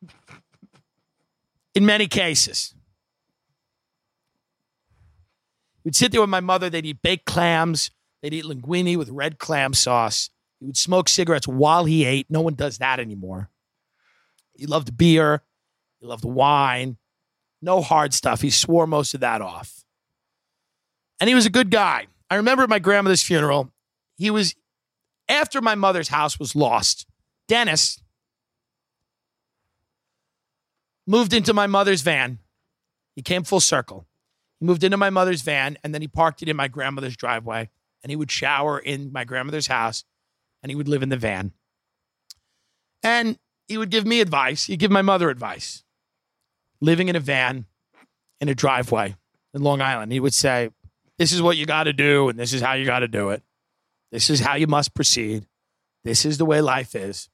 [1.74, 2.72] in many cases.
[5.84, 6.70] We'd sit there with my mother.
[6.70, 7.90] They'd eat baked clams.
[8.22, 10.30] They'd eat linguine with red clam sauce.
[10.58, 12.30] He would smoke cigarettes while he ate.
[12.30, 13.50] No one does that anymore.
[14.54, 15.42] He loved beer.
[15.98, 16.96] He loved wine.
[17.62, 18.40] No hard stuff.
[18.40, 19.84] He swore most of that off.
[21.20, 22.06] And he was a good guy.
[22.30, 23.70] I remember at my grandmother's funeral,
[24.16, 24.54] he was,
[25.28, 27.06] after my mother's house was lost,
[27.48, 28.00] Dennis
[31.06, 32.38] moved into my mother's van.
[33.16, 34.06] He came full circle.
[34.60, 37.68] He moved into my mother's van and then he parked it in my grandmother's driveway
[38.02, 40.04] and he would shower in my grandmother's house
[40.62, 41.52] and he would live in the van.
[43.02, 44.66] And he would give me advice.
[44.66, 45.84] He'd give my mother advice.
[46.80, 47.66] Living in a van
[48.40, 49.14] in a driveway
[49.54, 50.70] in Long Island, he would say,
[51.18, 53.30] This is what you got to do, and this is how you got to do
[53.30, 53.42] it.
[54.10, 55.46] This is how you must proceed.
[56.04, 57.28] This is the way life is.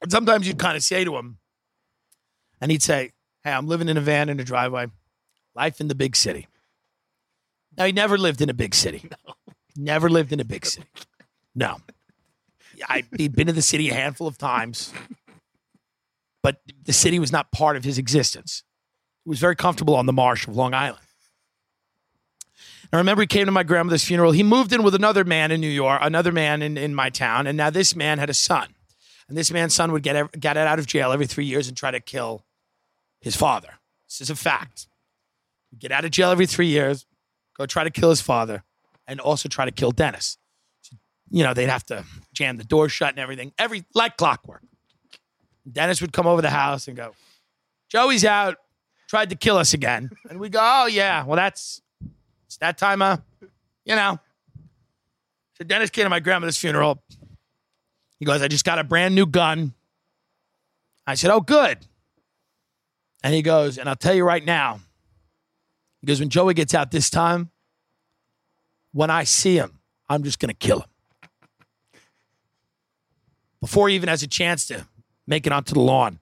[0.00, 1.38] And sometimes you'd kind of say to him,
[2.60, 4.86] and he'd say, Hey, I'm living in a van in a driveway.
[5.54, 6.46] Life in the big city.
[7.76, 9.10] Now, he never lived in a big city.
[9.26, 9.34] No.
[9.78, 10.86] Never lived in a big city.
[11.54, 11.76] No.
[12.88, 14.90] I, he'd been to the city a handful of times,
[16.42, 18.62] but the city was not part of his existence.
[19.24, 21.02] He was very comfortable on the marsh of Long Island.
[22.92, 24.32] I remember he came to my grandmother's funeral.
[24.32, 27.46] He moved in with another man in New York, another man in, in my town,
[27.46, 28.68] and now this man had a son.
[29.28, 31.90] And this man's son would get, get out of jail every three years and try
[31.90, 32.44] to kill
[33.20, 33.74] his father.
[34.08, 34.86] This is a fact.
[35.76, 37.06] Get out of jail every three years,
[37.56, 38.62] go try to kill his father,
[39.06, 40.38] and also try to kill Dennis.
[41.28, 44.62] You know, they'd have to jam the door shut and everything, every like clockwork.
[45.70, 47.14] Dennis would come over the house and go,
[47.88, 48.56] Joey's out,
[49.08, 50.10] tried to kill us again.
[50.28, 51.82] And we go, oh, yeah, well, that's
[52.46, 53.18] it's that time, uh,
[53.84, 54.18] you know.
[55.58, 57.02] So Dennis came to my grandmother's funeral.
[58.18, 59.74] He goes, I just got a brand new gun.
[61.06, 61.78] I said, oh, good.
[63.22, 64.80] And he goes, and I'll tell you right now,
[66.00, 67.50] he goes, when Joey gets out this time,
[68.92, 70.88] when I see him, I'm just going to kill him.
[73.60, 74.86] Before he even has a chance to
[75.26, 76.18] make it onto the lawn,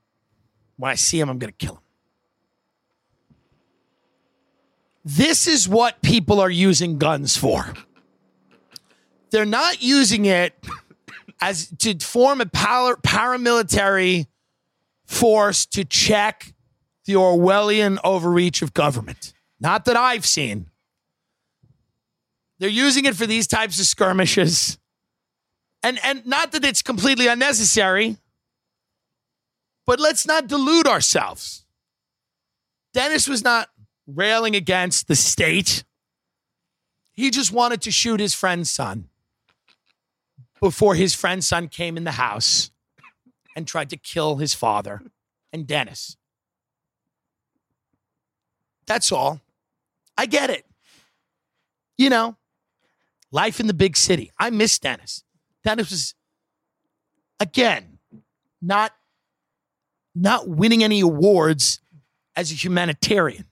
[0.77, 1.81] when I see him, I'm going to kill him.
[5.05, 7.75] This is what people are using guns for.
[9.31, 10.55] They're not using it
[11.41, 14.27] as to form a par- paramilitary
[15.05, 16.55] force to check
[17.05, 19.35] the Orwellian overreach of government.
[19.61, 20.71] Not that I've seen.
[22.59, 24.79] They're using it for these types of skirmishes.
[25.83, 28.17] And and not that it's completely unnecessary,
[29.87, 31.65] but let's not delude ourselves.
[32.93, 33.69] Dennis was not
[34.07, 35.85] railing against the state.
[37.13, 39.09] He just wanted to shoot his friend's son
[40.61, 42.71] before his friend's son came in the house
[43.57, 45.03] and tried to kill his father
[45.53, 46.17] and Dennis.
[48.87, 49.41] That's all.
[50.17, 50.65] I get it.
[51.97, 52.37] You know,
[53.31, 54.33] life in the big city.
[54.39, 55.23] I miss Dennis.
[55.63, 56.15] Dennis was,
[57.41, 57.99] again,
[58.61, 58.93] not
[60.15, 61.81] not winning any awards
[62.37, 63.47] as a humanitarian.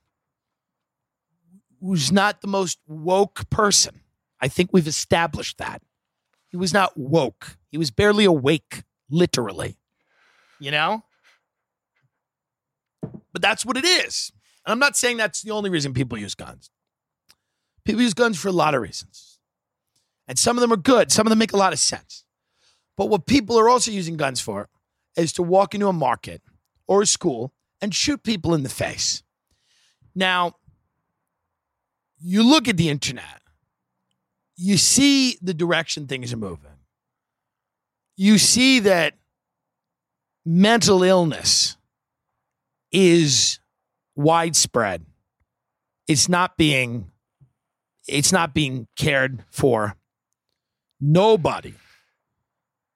[1.81, 4.01] Who's not the most woke person.
[4.41, 5.83] I think we've established that.
[6.49, 7.57] He was not woke.
[7.71, 9.79] He was barely awake, literally.
[10.61, 11.05] You know?
[13.33, 14.31] But that's what it is.
[14.65, 16.71] And I'm not saying that's the only reason people use guns.
[17.85, 19.39] People use guns for a lot of reasons.
[20.29, 22.25] And some of them are good, some of them make a lot of sense.
[22.97, 24.69] But what people are also using guns for
[25.17, 26.43] is to walk into a market
[26.93, 29.23] or school and shoot people in the face.
[30.15, 30.57] Now,
[32.21, 33.41] you look at the internet,
[34.57, 36.77] you see the direction things are moving.
[38.15, 39.15] You see that
[40.45, 41.79] mental illness
[42.93, 43.59] is
[44.15, 45.07] widespread.
[46.07, 47.11] It's not being
[48.07, 49.97] it's not being cared for.
[51.01, 51.73] Nobody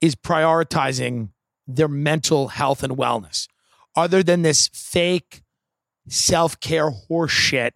[0.03, 1.31] is prioritizing
[1.67, 3.49] their mental health and wellness
[3.97, 5.43] other than this fake
[6.09, 7.73] self-care horseshit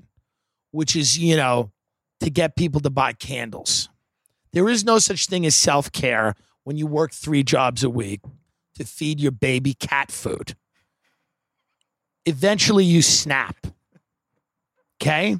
[0.73, 1.73] which is, you know,
[2.21, 3.89] to get people to buy candles.
[4.53, 8.21] There is no such thing as self-care when you work 3 jobs a week
[8.77, 10.55] to feed your baby cat food
[12.27, 13.67] eventually you snap.
[15.01, 15.37] Okay?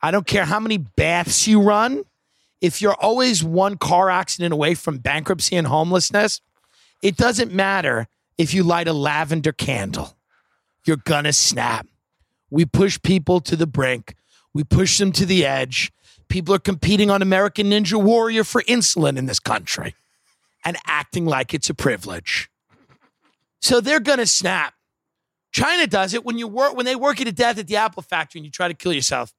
[0.00, 2.04] I don't care how many baths you run.
[2.60, 6.40] If you're always one car accident away from bankruptcy and homelessness,
[7.02, 8.06] it doesn't matter
[8.38, 10.16] if you light a lavender candle.
[10.86, 11.86] You're gonna snap.
[12.50, 14.14] We push people to the brink.
[14.52, 15.92] We push them to the edge.
[16.28, 19.94] People are competing on American Ninja Warrior for insulin in this country
[20.64, 22.50] and acting like it's a privilege.
[23.60, 24.74] So they're gonna snap.
[25.52, 28.02] China does it when you work when they work you to death at the Apple
[28.02, 29.32] factory and you try to kill yourself.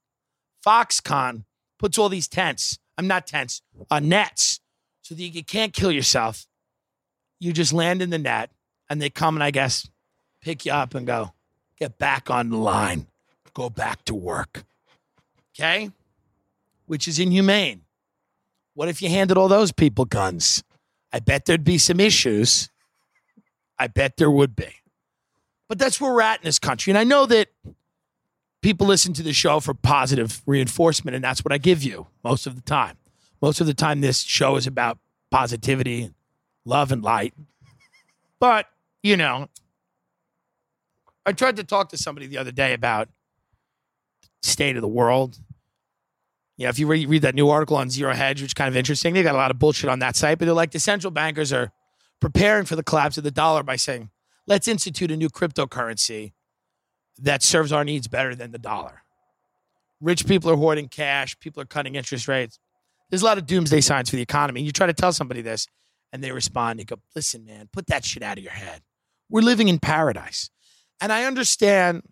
[0.66, 1.44] Foxconn
[1.78, 2.80] puts all these tents.
[2.98, 4.62] I'm not tents, uh, nets,
[5.02, 6.48] so that you can't kill yourself.
[7.40, 8.50] You just land in the net,
[8.90, 9.90] and they come and I guess
[10.42, 11.34] pick you up and go,
[11.78, 13.08] get back on the line,
[13.54, 14.64] go back to work.
[15.54, 15.92] Okay,
[16.86, 17.82] which is inhumane.
[18.74, 20.64] What if you handed all those people guns?
[21.14, 22.70] I bet there'd be some issues.
[23.80, 24.68] I bet there would be.
[25.70, 26.92] But that's where we're at in this country.
[26.92, 27.48] And I know that
[28.62, 32.46] people listen to the show for positive reinforcement, and that's what I give you most
[32.46, 32.98] of the time.
[33.42, 34.98] Most of the time, this show is about
[35.32, 36.12] positivity,
[36.66, 37.34] love, and light.
[38.40, 38.68] But,
[39.06, 39.48] you know,
[41.28, 43.08] I tried to talk to somebody the other day about
[44.42, 45.38] state of the world.
[46.58, 48.76] Yeah, if you read, read that new article on Zero Hedge, which is kind of
[48.76, 51.12] interesting, they got a lot of bullshit on that site, but they're like the central
[51.12, 51.72] bankers are
[52.20, 54.10] preparing for the collapse of the dollar by saying,
[54.48, 56.34] let's institute a new cryptocurrency
[57.20, 59.04] that serves our needs better than the dollar.
[60.02, 62.58] Rich people are hoarding cash, people are cutting interest rates.
[63.12, 64.62] There's a lot of doomsday signs for the economy.
[64.62, 65.68] And you try to tell somebody this,
[66.12, 68.82] and they respond, they go, listen, man, put that shit out of your head.
[69.36, 70.50] We're living in paradise.
[71.02, 72.04] And I understand,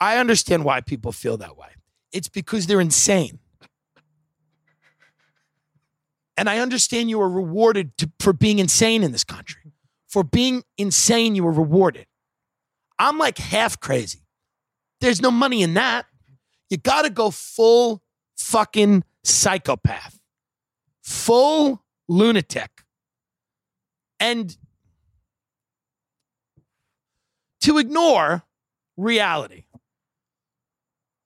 [0.00, 1.66] I understand why people feel that way.
[2.12, 3.40] It's because they're insane.
[6.36, 9.64] And I understand you are rewarded to, for being insane in this country
[10.14, 12.06] for being insane, you are rewarded.
[13.00, 14.20] I'm like half crazy.
[15.00, 16.06] There's no money in that.
[16.70, 18.00] You got to go full
[18.36, 20.20] fucking psychopath,
[21.02, 22.84] full lunatic.
[24.20, 24.56] And
[27.64, 28.42] to ignore
[28.96, 29.64] reality.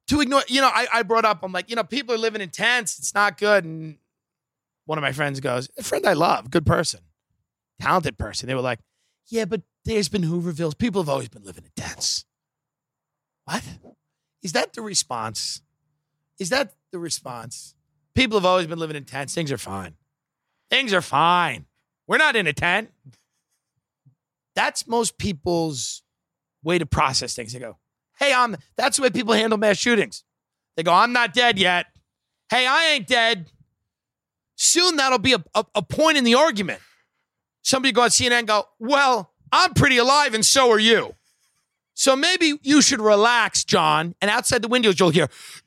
[0.08, 2.40] To ignore, you know, I, I brought up, I'm like, you know, people are living
[2.40, 2.98] in tents.
[2.98, 3.64] It's not good.
[3.64, 3.98] And
[4.86, 7.00] one of my friends goes, a friend I love, good person
[7.80, 8.46] talented person.
[8.46, 8.80] They were like,
[9.26, 10.76] yeah, but there's been Hoovervilles.
[10.76, 12.24] People have always been living in tents.
[13.44, 13.64] What?
[14.42, 15.62] Is that the response?
[16.38, 17.74] Is that the response?
[18.14, 19.34] People have always been living in tents.
[19.34, 19.94] Things are fine.
[20.70, 21.66] Things are fine.
[22.06, 22.90] We're not in a tent.
[24.54, 26.02] That's most people's
[26.68, 27.52] way to process things.
[27.52, 27.78] They go,
[28.18, 30.22] hey, I'm, that's the way people handle mass shootings.
[30.76, 31.86] They go, I'm not dead yet.
[32.50, 33.50] Hey, I ain't dead.
[34.54, 36.80] Soon that'll be a, a, a point in the argument.
[37.62, 41.14] Somebody go on CNN and go, Well, I'm pretty alive and so are you.
[41.94, 44.14] So maybe you should relax, John.
[44.20, 45.28] And outside the windows, you'll hear,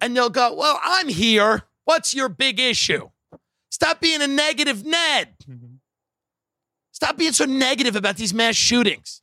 [0.00, 1.64] and they'll go, Well, I'm here.
[1.84, 3.10] What's your big issue?
[3.70, 5.36] Stop being a negative Ned.
[5.48, 5.75] Mm-hmm.
[6.96, 9.20] Stop being so negative about these mass shootings.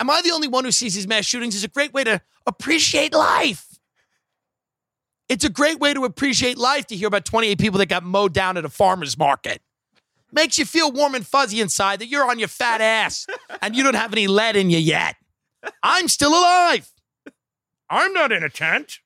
[0.00, 2.20] Am I the only one who sees these mass shootings as a great way to
[2.44, 3.78] appreciate life?
[5.28, 8.34] It's a great way to appreciate life to hear about 28 people that got mowed
[8.34, 9.62] down at a farmer's market.
[10.32, 13.28] Makes you feel warm and fuzzy inside that you're on your fat ass
[13.62, 15.14] and you don't have any lead in you yet.
[15.84, 16.90] I'm still alive.
[17.88, 18.98] I'm not in a tent.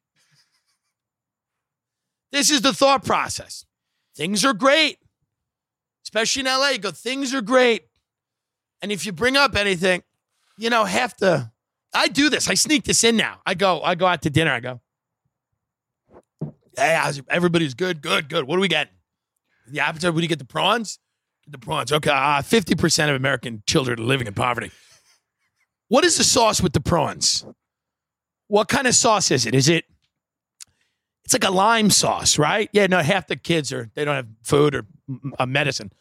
[2.30, 3.66] This is the thought process.
[4.16, 4.96] Things are great,
[6.12, 6.76] especially in LA.
[6.76, 7.86] Go, things are great.
[8.82, 10.02] And if you bring up anything,
[10.58, 11.50] you know, have to.
[11.94, 12.48] I do this.
[12.48, 13.40] I sneak this in now.
[13.46, 14.50] I go, I go out to dinner.
[14.50, 14.80] I go,
[16.76, 18.44] hey, everybody's good, good, good.
[18.44, 18.90] What do we get?
[19.68, 20.12] The appetite.
[20.12, 20.38] What do you get?
[20.38, 20.98] The prawns.
[21.46, 21.92] The prawns.
[21.92, 24.70] Okay, uh, fifty percent of American children are living in poverty.
[25.88, 27.44] What is the sauce with the prawns?
[28.48, 29.54] What kind of sauce is it?
[29.54, 29.84] Is it?
[31.24, 32.68] It's like a lime sauce, right?
[32.72, 34.86] Yeah, no, half the kids are they don't have food or
[35.38, 35.92] a medicine.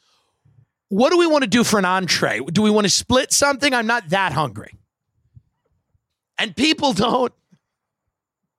[0.92, 2.42] What do we want to do for an entree?
[2.42, 3.74] Do we want to split something?
[3.74, 4.74] I'm not that hungry.
[6.38, 7.32] And people don't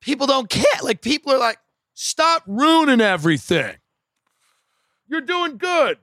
[0.01, 0.81] people don't care.
[0.83, 1.59] Like people are like,
[1.93, 3.77] stop ruining everything.
[5.09, 5.99] You're doing good.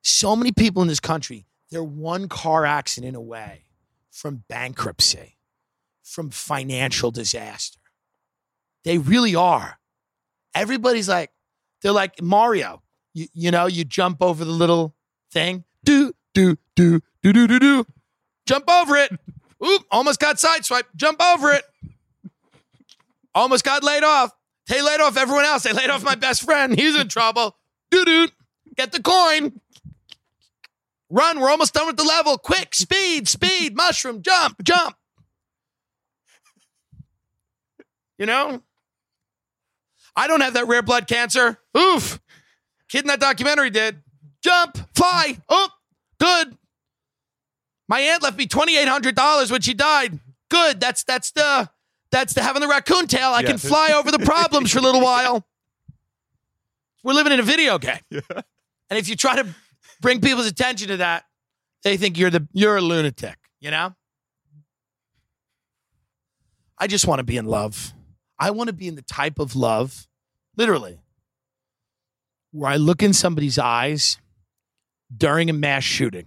[0.00, 3.64] So many people in this country, they're one car accident away
[4.12, 5.38] from bankruptcy,
[6.04, 7.80] from financial disaster.
[8.84, 9.80] They really are.
[10.54, 11.32] Everybody's like,
[11.82, 12.84] they're like Mario.
[13.16, 14.94] You, you know, you jump over the little
[15.32, 15.64] thing.
[15.84, 17.86] Do, do, do, do, do, do, do.
[18.44, 19.10] Jump over it.
[19.64, 20.94] Oop, almost got sideswiped.
[20.96, 21.64] Jump over it.
[23.34, 24.32] Almost got laid off.
[24.68, 25.62] They laid off everyone else.
[25.62, 26.78] They laid off my best friend.
[26.78, 27.56] He's in trouble.
[27.90, 28.28] Doo doo.
[28.76, 29.62] Get the coin.
[31.08, 31.40] Run.
[31.40, 32.36] We're almost done with the level.
[32.36, 32.74] Quick.
[32.74, 33.28] Speed.
[33.28, 33.74] Speed.
[33.74, 34.20] Mushroom.
[34.20, 34.62] Jump.
[34.62, 34.94] Jump.
[38.18, 38.60] You know?
[40.14, 41.58] I don't have that rare blood cancer.
[41.74, 42.20] Oof.
[42.88, 44.02] Kid in that documentary did.
[44.42, 44.78] Jump.
[44.94, 45.38] Fly.
[45.48, 45.68] Oh,
[46.20, 46.56] good.
[47.88, 50.18] My aunt left me $2,800 when she died.
[50.48, 50.80] Good.
[50.80, 51.68] That's that's the
[52.10, 53.30] that's the having the raccoon tail.
[53.30, 55.46] I can fly over the problems for a little while.
[57.02, 58.00] We're living in a video game.
[58.10, 59.46] And if you try to
[60.00, 61.24] bring people's attention to that,
[61.82, 63.94] they think you're the you're a lunatic, you know?
[66.78, 67.92] I just want to be in love.
[68.38, 70.06] I want to be in the type of love,
[70.56, 70.98] literally,
[72.56, 74.18] where I look in somebody's eyes
[75.14, 76.26] during a mass shooting.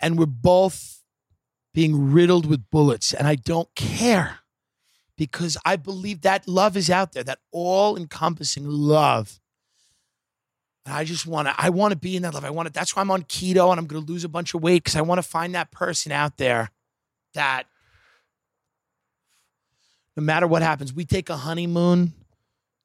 [0.00, 1.02] And we're both
[1.74, 4.38] being riddled with bullets, and I don't care
[5.16, 9.40] because I believe that love is out there, that all encompassing love.
[10.84, 12.44] And I just want to, I want to be in that love.
[12.44, 14.54] I want to, that's why I'm on keto and I'm going to lose a bunch
[14.54, 16.70] of weight because I want to find that person out there
[17.34, 17.64] that
[20.16, 22.12] no matter what happens, we take a honeymoon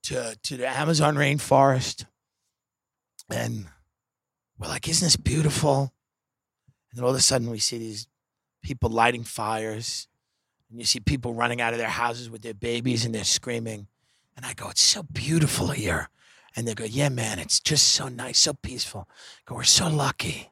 [0.04, 2.06] to, to the Amazon rainforest
[3.30, 3.66] and
[4.58, 5.94] we're like, isn't this beautiful?
[6.90, 8.08] And then all of a sudden we see these
[8.64, 10.08] people lighting fires
[10.70, 13.88] and you see people running out of their houses with their babies and they're screaming.
[14.36, 16.10] And I go, it's so beautiful here.
[16.56, 19.08] And they go, yeah, man, it's just so nice, so peaceful.
[19.10, 20.52] I go, we're so lucky.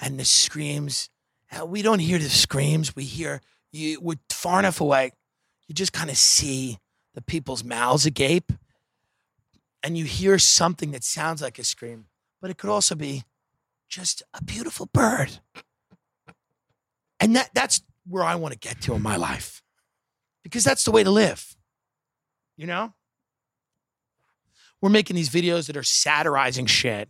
[0.00, 1.08] And the screams,
[1.66, 2.96] we don't hear the screams.
[2.96, 3.40] We hear,
[3.70, 5.12] you, we're far enough away.
[5.68, 6.78] You just kind of see
[7.14, 8.52] the people's mouths agape.
[9.82, 12.06] And you hear something that sounds like a scream,
[12.40, 13.24] but it could also be
[13.88, 15.40] just a beautiful bird.
[17.18, 19.62] And that, that's where I want to get to in my life
[20.42, 21.56] because that's the way to live.
[22.56, 22.94] You know?
[24.80, 27.08] We're making these videos that are satirizing shit.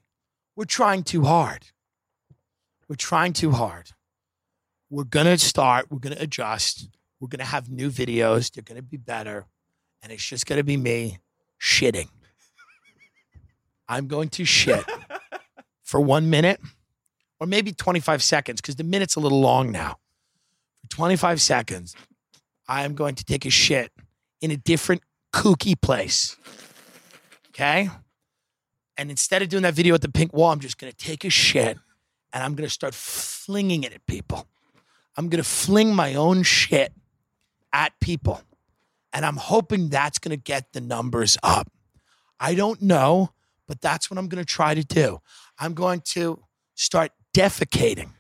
[0.57, 1.67] We're trying too hard.
[2.89, 3.91] We're trying too hard.
[4.91, 6.89] We're going to start, we're going to adjust.
[7.21, 8.51] We're going to have new videos.
[8.51, 9.47] They're going to be better.
[10.03, 11.19] And it's just going to be me
[11.61, 12.09] shitting.
[13.89, 14.85] I'm going to shit
[15.83, 16.61] for one minute
[17.39, 19.99] or maybe 25 seconds because the minute's a little long now.
[20.83, 21.97] For 25 seconds,
[22.69, 23.91] I am going to take a shit
[24.41, 26.37] in a different kooky place.
[27.49, 27.91] Okay?
[28.97, 31.25] And instead of doing that video at the pink wall, I'm just going to take
[31.25, 31.79] a shit
[32.33, 34.47] and I'm going to start flinging it at people.
[35.17, 36.93] I'm going to fling my own shit
[37.73, 38.43] at people.
[39.13, 41.71] And I'm hoping that's going to get the numbers up.
[42.39, 43.33] I don't know,
[43.67, 45.21] but that's what I'm going to try to do.
[45.59, 46.43] I'm going to
[46.75, 48.11] start defecating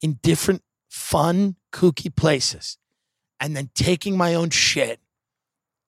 [0.00, 2.78] in different fun, kooky places
[3.40, 5.00] and then taking my own shit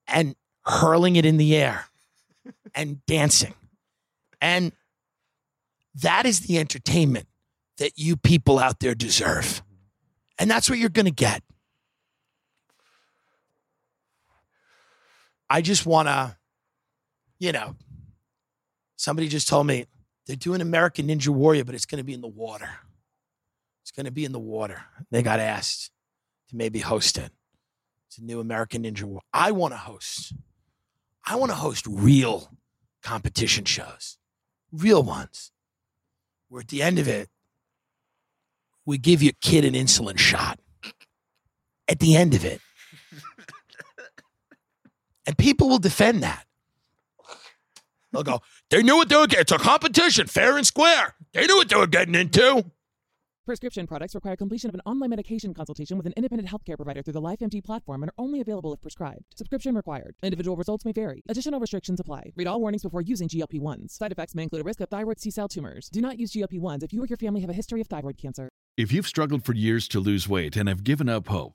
[0.06, 0.34] and
[0.64, 1.86] hurling it in the air
[2.74, 3.54] and dancing.
[4.40, 4.72] And
[5.94, 7.26] that is the entertainment
[7.78, 9.62] that you people out there deserve.
[10.38, 11.42] And that's what you're going to get.
[15.52, 16.34] I just want to,
[17.38, 17.76] you know,
[18.96, 19.84] somebody just told me
[20.26, 22.70] they're doing American Ninja Warrior, but it's going to be in the water.
[23.82, 24.82] It's going to be in the water.
[25.10, 25.90] They got asked
[26.48, 27.30] to maybe host it.
[28.08, 29.20] It's a new American Ninja Warrior.
[29.30, 30.32] I want to host.
[31.26, 32.56] I want to host real
[33.02, 34.16] competition shows,
[34.72, 35.52] real ones,
[36.48, 37.28] where at the end of it,
[38.86, 40.58] we give your kid an insulin shot.
[41.88, 42.62] At the end of it.
[45.26, 46.46] And people will defend that.
[48.12, 49.42] They'll go, they knew what they were getting.
[49.42, 51.14] It's a competition, fair and square.
[51.32, 52.64] They knew what they were getting into.
[53.44, 57.14] Prescription products require completion of an online medication consultation with an independent healthcare provider through
[57.14, 59.24] the LifeMD platform and are only available if prescribed.
[59.34, 60.14] Subscription required.
[60.22, 61.24] Individual results may vary.
[61.28, 62.30] Additional restrictions apply.
[62.36, 63.90] Read all warnings before using GLP-1s.
[63.90, 65.88] Side effects may include a risk of thyroid C-cell tumors.
[65.88, 68.48] Do not use GLP-1s if you or your family have a history of thyroid cancer.
[68.76, 71.54] If you've struggled for years to lose weight and have given up hope,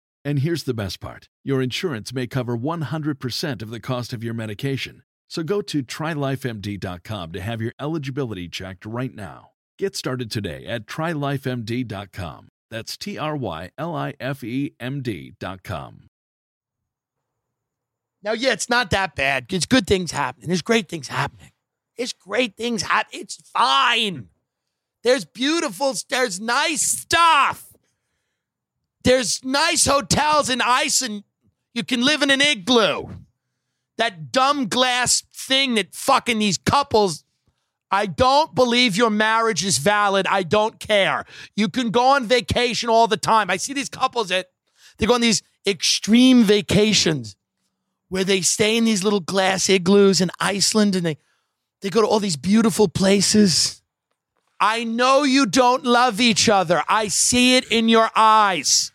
[0.23, 4.33] And here's the best part your insurance may cover 100% of the cost of your
[4.33, 5.03] medication.
[5.27, 9.51] So go to trylifemd.com to have your eligibility checked right now.
[9.79, 12.49] Get started today at trylifemd.com.
[12.69, 16.07] That's T R Y L I F E M D.com.
[18.23, 19.47] Now, yeah, it's not that bad.
[19.51, 20.47] It's good things happening.
[20.47, 21.51] There's great things happening.
[21.97, 23.21] It's great things happening.
[23.21, 24.29] It's fine.
[25.03, 27.70] There's beautiful, there's nice stuff.
[29.03, 31.23] There's nice hotels in Iceland.
[31.73, 33.05] You can live in an igloo.
[33.97, 37.23] That dumb glass thing that fucking these couples.
[37.89, 40.25] I don't believe your marriage is valid.
[40.27, 41.25] I don't care.
[41.55, 43.49] You can go on vacation all the time.
[43.49, 44.47] I see these couples that
[44.97, 47.35] they go on these extreme vacations
[48.07, 51.17] where they stay in these little glass igloos in Iceland and they
[51.81, 53.80] they go to all these beautiful places.
[54.61, 56.83] I know you don't love each other.
[56.87, 58.91] I see it in your eyes.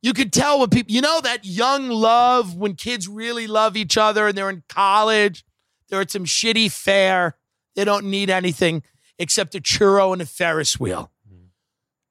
[0.00, 3.96] You could tell when people, you know, that young love when kids really love each
[3.96, 5.44] other and they're in college,
[5.88, 7.36] they're at some shitty fair.
[7.74, 8.84] They don't need anything
[9.18, 11.10] except a churro and a Ferris wheel.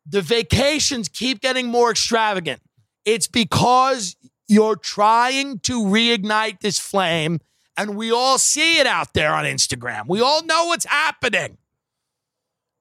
[0.06, 2.62] The vacations keep getting more extravagant.
[3.06, 4.16] It's because
[4.48, 7.40] you're trying to reignite this flame,
[7.78, 10.08] and we all see it out there on Instagram.
[10.08, 11.58] We all know what's happening.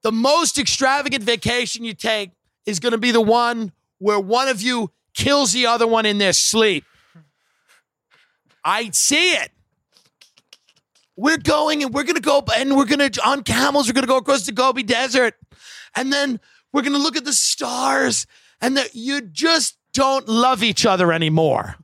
[0.03, 2.31] The most extravagant vacation you take
[2.67, 6.19] is going to be the one where one of you kills the other one in
[6.19, 6.85] their sleep.
[8.65, 9.51] I see it.
[11.17, 14.05] We're going and we're going to go and we're going to, on camels, we're going
[14.07, 15.35] to go across the Gobi Desert.
[15.95, 16.41] And then
[16.73, 18.27] we're going to look at the stars.
[18.63, 21.77] And that you just don't love each other anymore.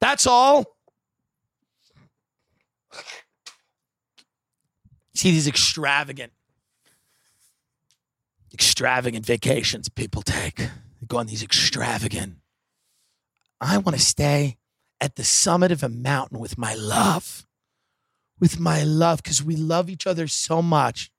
[0.00, 0.75] That's all.
[5.16, 6.32] See these extravagant,
[8.52, 10.56] extravagant vacations people take.
[10.56, 12.36] They go on these extravagant.
[13.58, 14.58] I want to stay
[15.00, 17.46] at the summit of a mountain with my love,
[18.38, 21.10] with my love, because we love each other so much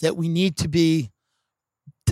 [0.00, 1.10] that we need to be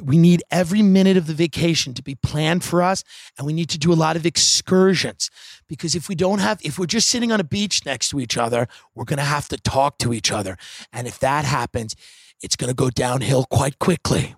[0.00, 3.04] we need every minute of the vacation to be planned for us
[3.36, 5.30] and we need to do a lot of excursions.
[5.68, 8.36] Because if we don't have if we're just sitting on a beach next to each
[8.36, 10.56] other we're going to have to talk to each other.
[10.92, 11.94] And if that happens
[12.42, 14.34] it's going to go downhill quite quickly.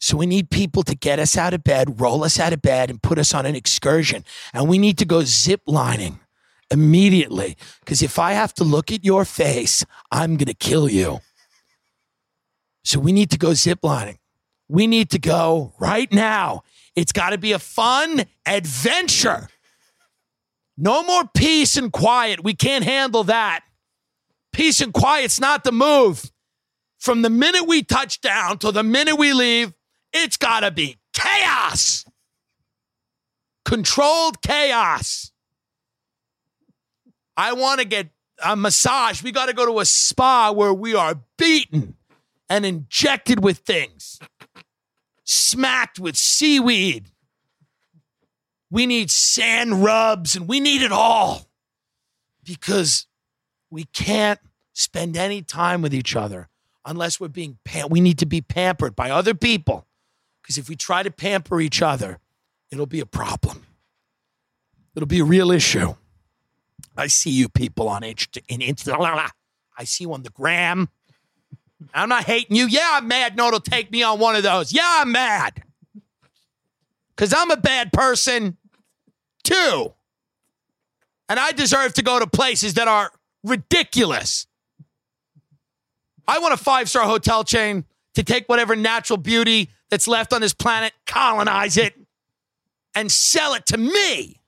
[0.00, 2.90] So we need people to get us out of bed roll us out of bed
[2.90, 4.24] and put us on an excursion.
[4.54, 6.20] And we need to go zip lining
[6.70, 7.56] immediately.
[7.80, 11.20] Because if i have to look at your face i'm going to kill you.
[12.84, 14.18] So we need to go zip lining
[14.72, 16.62] we need to go right now.
[16.96, 19.48] It's got to be a fun adventure.
[20.78, 22.42] No more peace and quiet.
[22.42, 23.64] We can't handle that.
[24.50, 26.32] Peace and quiet's not the move.
[26.98, 29.74] From the minute we touch down to the minute we leave,
[30.10, 32.06] it's got to be chaos.
[33.66, 35.32] Controlled chaos.
[37.36, 38.08] I want to get
[38.42, 39.22] a massage.
[39.22, 41.96] We got to go to a spa where we are beaten
[42.52, 44.18] and injected with things,
[45.32, 47.10] smacked with seaweed,
[48.70, 51.46] We need sand rubs and we need it all
[52.42, 53.06] because
[53.70, 54.40] we can't
[54.72, 56.48] spend any time with each other
[56.84, 59.86] unless we're being pam- we need to be pampered by other people.
[60.40, 62.18] Because if we try to pamper each other
[62.72, 63.66] it'll be a problem.
[64.96, 65.94] It'll be a real issue.
[66.96, 68.60] I see you people on Insta, in
[69.78, 70.88] i see you on the gram
[71.94, 72.66] i'm not hating you.
[72.66, 73.36] Yeah i'm mad.
[73.36, 74.72] No it'll take me on one of those.
[74.72, 75.62] Yeah i'm mad.
[77.14, 78.56] Because i'm a bad person
[79.42, 79.92] too.
[81.28, 83.10] And i deserve to go to places that are
[83.44, 84.46] ridiculous.
[86.26, 90.40] I want a five star hotel chain to take whatever natural beauty that's left on
[90.40, 91.94] this planet, colonize it,
[92.94, 94.40] and sell it to me.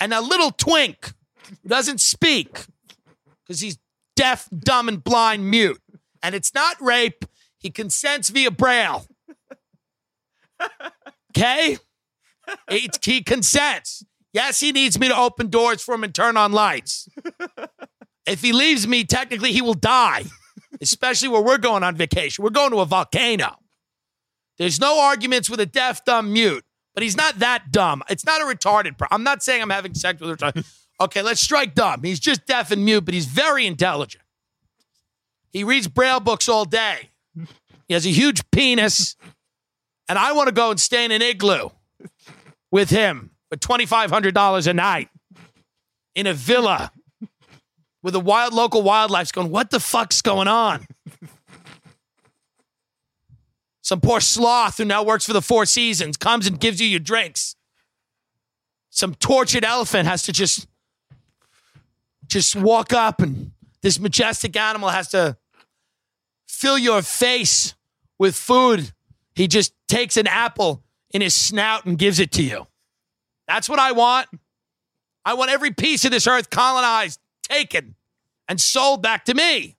[0.00, 1.12] And a little twink
[1.66, 2.64] doesn't speak
[3.44, 3.78] because he's
[4.16, 5.80] deaf, dumb, and blind, mute.
[6.22, 7.24] And it's not rape,
[7.58, 9.06] he consents via braille.
[11.30, 11.78] Okay?
[12.70, 14.04] He consents.
[14.32, 17.08] Yes, he needs me to open doors for him and turn on lights.
[18.26, 20.24] If he leaves me, technically he will die,
[20.80, 22.44] especially where we're going on vacation.
[22.44, 23.56] We're going to a volcano.
[24.58, 26.64] There's no arguments with a deaf, dumb, mute,
[26.94, 28.02] but he's not that dumb.
[28.08, 28.96] It's not a retarded.
[28.96, 30.64] Pro- I'm not saying I'm having sex with a retarded.
[31.00, 32.02] Okay, let's strike dumb.
[32.04, 34.21] He's just deaf and mute, but he's very intelligent.
[35.52, 37.10] He reads braille books all day.
[37.88, 39.16] He has a huge penis,
[40.08, 41.68] and I want to go and stay in an igloo
[42.70, 45.08] with him for $2,500 a night
[46.14, 46.90] in a villa
[48.02, 50.86] with the wild local wildlife's going, what the fuck's going on?
[53.82, 57.00] Some poor sloth who now works for the Four Seasons comes and gives you your
[57.00, 57.56] drinks.
[58.90, 60.66] Some tortured elephant has to just
[62.26, 63.50] just walk up and
[63.82, 65.36] this majestic animal has to
[66.62, 67.74] fill your face
[68.20, 68.92] with food.
[69.34, 72.68] He just takes an apple in his snout and gives it to you.
[73.48, 74.28] That's what I want.
[75.24, 77.96] I want every piece of this earth colonized, taken,
[78.48, 79.76] and sold back to me.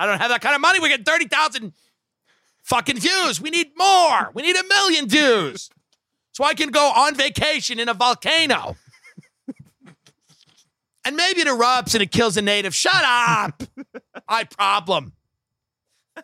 [0.00, 0.80] I don't have that kind of money.
[0.80, 1.72] We get 30,000
[2.64, 3.40] fucking views.
[3.40, 4.32] We need more.
[4.34, 5.70] We need a million views.
[6.32, 8.76] So I can go on vacation in a volcano.
[11.04, 12.74] And maybe it erupts and it kills a native.
[12.74, 13.62] Shut up.
[14.28, 15.12] My problem.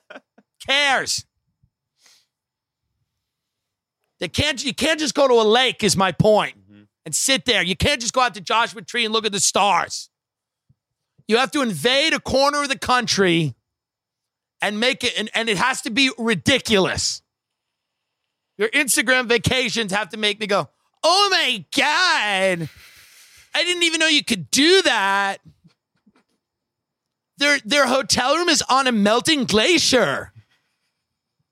[0.66, 1.24] Cares.
[4.18, 6.54] They can't, you can't just go to a lake, is my point.
[6.54, 6.66] point,
[7.06, 7.62] and sit there.
[7.62, 10.10] You can't just go out to Joshua Tree and look at the stars.
[11.28, 13.54] You have to invade a corner of the country
[14.60, 17.22] and make it, and, and it has to be ridiculous.
[18.58, 20.68] Your Instagram vacations have to make me go,
[21.04, 22.68] oh my God,
[23.54, 25.38] I didn't even know you could do that.
[27.38, 30.32] Their, their hotel room is on a melting glacier.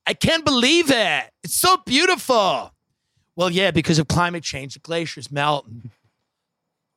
[0.07, 1.23] I can't believe it.
[1.43, 2.71] It's so beautiful.
[3.35, 5.67] Well, yeah, because of climate change, the glaciers melt.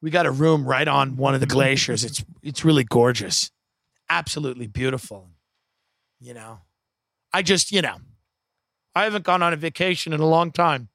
[0.01, 2.05] We got a room right on one of the glaciers.
[2.05, 3.51] It's it's really gorgeous.
[4.09, 5.29] Absolutely beautiful.
[6.21, 6.61] You know.
[7.33, 7.97] I just, you know,
[8.95, 10.89] I haven't gone on a vacation in a long time.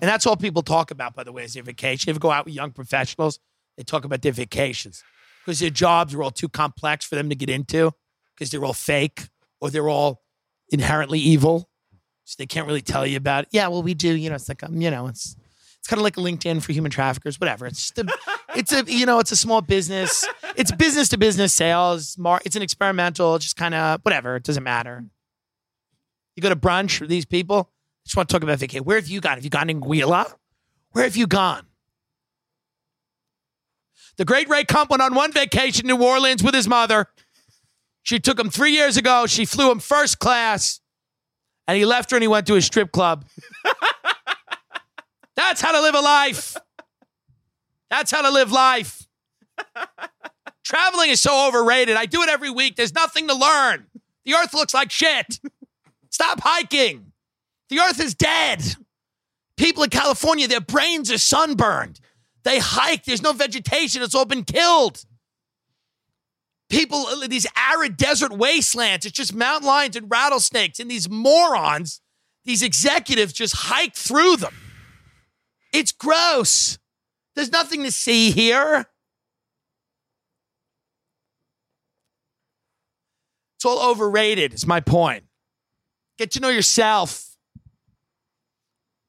[0.00, 2.10] And that's all people talk about, by the way, is their vacation.
[2.10, 3.40] If You go out with young professionals?
[3.76, 5.02] They talk about their vacations
[5.48, 7.90] because their jobs are all too complex for them to get into
[8.34, 9.30] because they're all fake
[9.62, 10.20] or they're all
[10.68, 11.70] inherently evil.
[12.24, 13.48] So they can't really tell you about it.
[13.52, 14.14] Yeah, well, we do.
[14.14, 15.36] You know, it's like, um, you know, it's
[15.78, 17.64] it's kind of like LinkedIn for human traffickers, whatever.
[17.64, 18.18] It's just a,
[18.56, 20.28] it's a, you know, it's a small business.
[20.54, 22.18] It's business to business sales.
[22.18, 24.36] Mar- it's an experimental, just kind of whatever.
[24.36, 25.02] It doesn't matter.
[26.36, 27.70] You go to brunch with these people.
[28.04, 28.84] Just want to talk about vacation.
[28.84, 29.36] Where have you gone?
[29.36, 30.30] Have you gone Anguilla?
[30.90, 31.67] Where have you gone?
[34.18, 37.06] The great Ray Kump went on one vacation in New Orleans with his mother.
[38.02, 39.26] She took him three years ago.
[39.26, 40.80] She flew him first class,
[41.68, 43.24] and he left her and he went to a strip club.
[45.36, 46.56] That's how to live a life.
[47.90, 49.06] That's how to live life.
[50.64, 51.96] Traveling is so overrated.
[51.96, 52.76] I do it every week.
[52.76, 53.86] There's nothing to learn.
[54.24, 55.38] The earth looks like shit.
[56.10, 57.12] Stop hiking.
[57.70, 58.62] The earth is dead.
[59.56, 62.00] People in California, their brains are sunburned.
[62.48, 63.04] They hike.
[63.04, 64.00] There's no vegetation.
[64.00, 65.04] It's all been killed.
[66.70, 72.00] People, these arid desert wastelands, it's just mountain lions and rattlesnakes, and these morons,
[72.46, 74.54] these executives just hike through them.
[75.74, 76.78] It's gross.
[77.36, 78.86] There's nothing to see here.
[83.58, 85.24] It's all overrated, is my point.
[86.16, 87.36] Get to know yourself.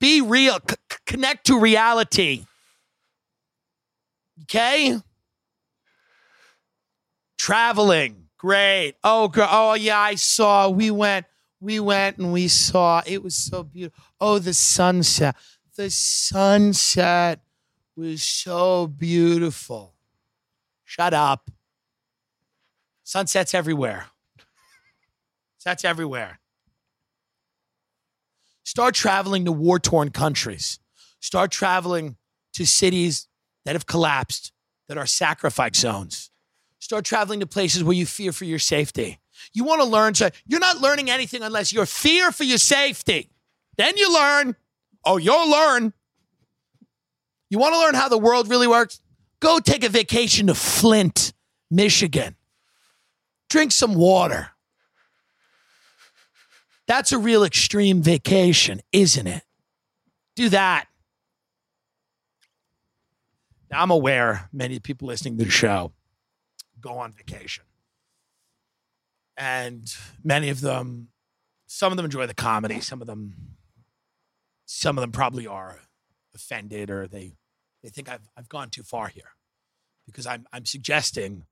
[0.02, 0.60] Be real.
[0.70, 0.76] C-
[1.06, 2.44] connect to reality.
[4.44, 4.98] Okay?
[7.38, 8.26] Traveling.
[8.38, 8.96] Great.
[9.04, 10.70] Oh, gr- oh yeah, I saw.
[10.70, 11.26] We went
[11.60, 13.02] we went and we saw.
[13.06, 14.04] It was so beautiful.
[14.20, 15.36] Oh, the sunset.
[15.76, 17.42] The sunset
[17.96, 19.94] was so beautiful.
[20.86, 21.52] Shut up.
[23.04, 24.08] Sunsets everywhere.
[25.58, 26.40] Sunsets everywhere.
[28.64, 30.80] Start traveling to war torn countries.
[31.20, 32.18] Start traveling
[32.54, 33.29] to cities
[33.66, 34.52] that have collapsed,
[34.88, 36.32] that are sacrifice zones.
[36.80, 39.20] Start traveling to places where you fear for your safety.
[39.54, 43.30] You want to learn, so you're not learning anything unless you're fear for your safety.
[43.78, 44.56] Then you learn.
[45.06, 45.94] Oh, you'll learn.
[47.50, 49.02] You want to learn how the world really works?
[49.40, 51.34] Go take a vacation to Flint,
[51.72, 52.36] Michigan.
[53.50, 54.52] Drink some water.
[56.88, 59.44] That's a real extreme vacation, isn't it?
[60.36, 60.89] Do that.
[63.72, 65.92] Now, I'm aware many people listening to the show
[66.82, 67.66] go on vacation.
[69.38, 69.94] And
[70.24, 71.10] many of them,
[71.68, 73.56] some of them enjoy the comedy, some of them,
[74.66, 75.80] some of them probably are
[76.34, 77.34] offended or they
[77.84, 79.32] they think I've I've gone too far here.
[80.06, 81.46] Because I'm I'm suggesting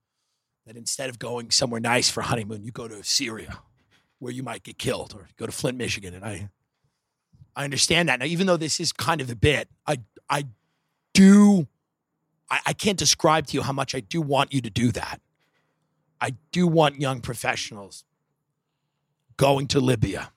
[0.65, 3.59] that instead of going somewhere nice for honeymoon, you go to Syria
[4.19, 6.13] where you might get killed or go to Flint, Michigan.
[6.13, 6.49] And I
[7.55, 8.19] I understand that.
[8.19, 9.99] Now, even though this is kind of a bit, I
[10.29, 10.47] I
[11.13, 11.67] do
[12.49, 15.21] I, I can't describe to you how much I do want you to do that.
[16.19, 18.03] I do want young professionals
[19.37, 20.31] going to Libya.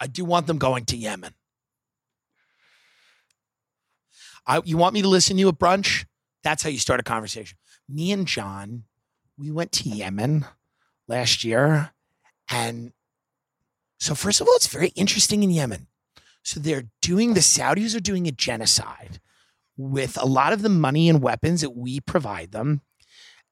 [0.00, 1.34] I do want them going to Yemen.
[4.46, 6.06] I, you want me to listen to you at brunch?
[6.42, 7.56] That's how you start a conversation.
[7.88, 8.84] Me and John,
[9.38, 10.46] we went to Yemen
[11.06, 11.92] last year.
[12.50, 12.92] And
[13.98, 15.86] so, first of all, it's very interesting in Yemen.
[16.42, 19.20] So, they're doing, the Saudis are doing a genocide
[19.90, 22.82] with a lot of the money and weapons that we provide them.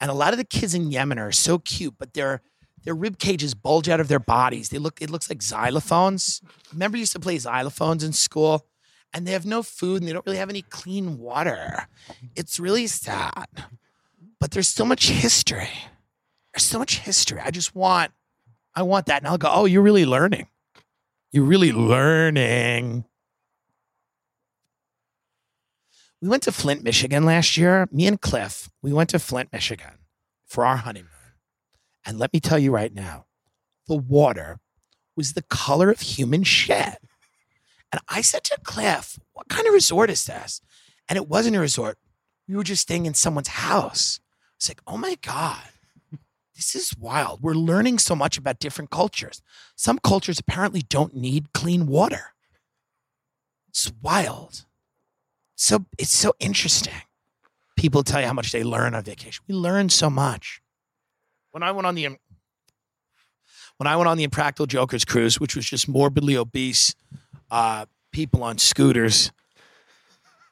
[0.01, 2.43] And a lot of the kids in Yemen are so cute, but their
[2.85, 4.71] their rib cages bulge out of their bodies.
[4.71, 6.41] They look it looks like xylophones.
[6.73, 8.67] Remember, used to play xylophones in school,
[9.13, 11.87] and they have no food and they don't really have any clean water.
[12.35, 13.67] It's really sad,
[14.39, 15.69] but there's so much history.
[16.55, 17.41] There's so much history.
[17.45, 18.13] I just want,
[18.75, 19.51] I want that, and I'll go.
[19.53, 20.49] Oh, you're really learning.
[21.33, 23.05] You're really learning.
[26.21, 27.89] We went to Flint, Michigan last year.
[27.91, 29.99] Me and Cliff, we went to Flint, Michigan
[30.47, 31.09] for our honeymoon.
[32.05, 33.27] And let me tell you right now,
[33.89, 34.61] the water
[35.17, 36.99] was the color of human shit.
[37.93, 40.61] And I said to Cliff, What kind of resort is this?
[41.09, 41.99] And it wasn't a resort.
[42.47, 44.21] We were just staying in someone's house.
[44.57, 45.71] It's like, oh my God,
[46.55, 47.43] this is wild.
[47.43, 49.41] We're learning so much about different cultures.
[49.75, 52.35] Some cultures apparently don't need clean water.
[53.69, 54.67] It's wild.
[55.61, 56.95] So it's so interesting.
[57.77, 59.45] People tell you how much they learn on vacation.
[59.47, 60.63] We learn so much.
[61.51, 62.05] When I went on the
[63.77, 66.95] when I went on the Impractical Jokers cruise, which was just morbidly obese
[67.51, 69.33] uh, people on scooters,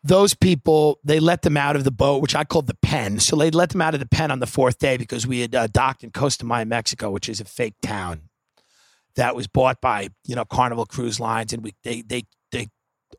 [0.04, 3.18] those people they let them out of the boat, which I called the pen.
[3.18, 5.54] So they let them out of the pen on the fourth day because we had
[5.54, 8.28] uh, docked in Costa Maya, Mexico, which is a fake town
[9.14, 12.68] that was bought by you know Carnival Cruise Lines, and we they they they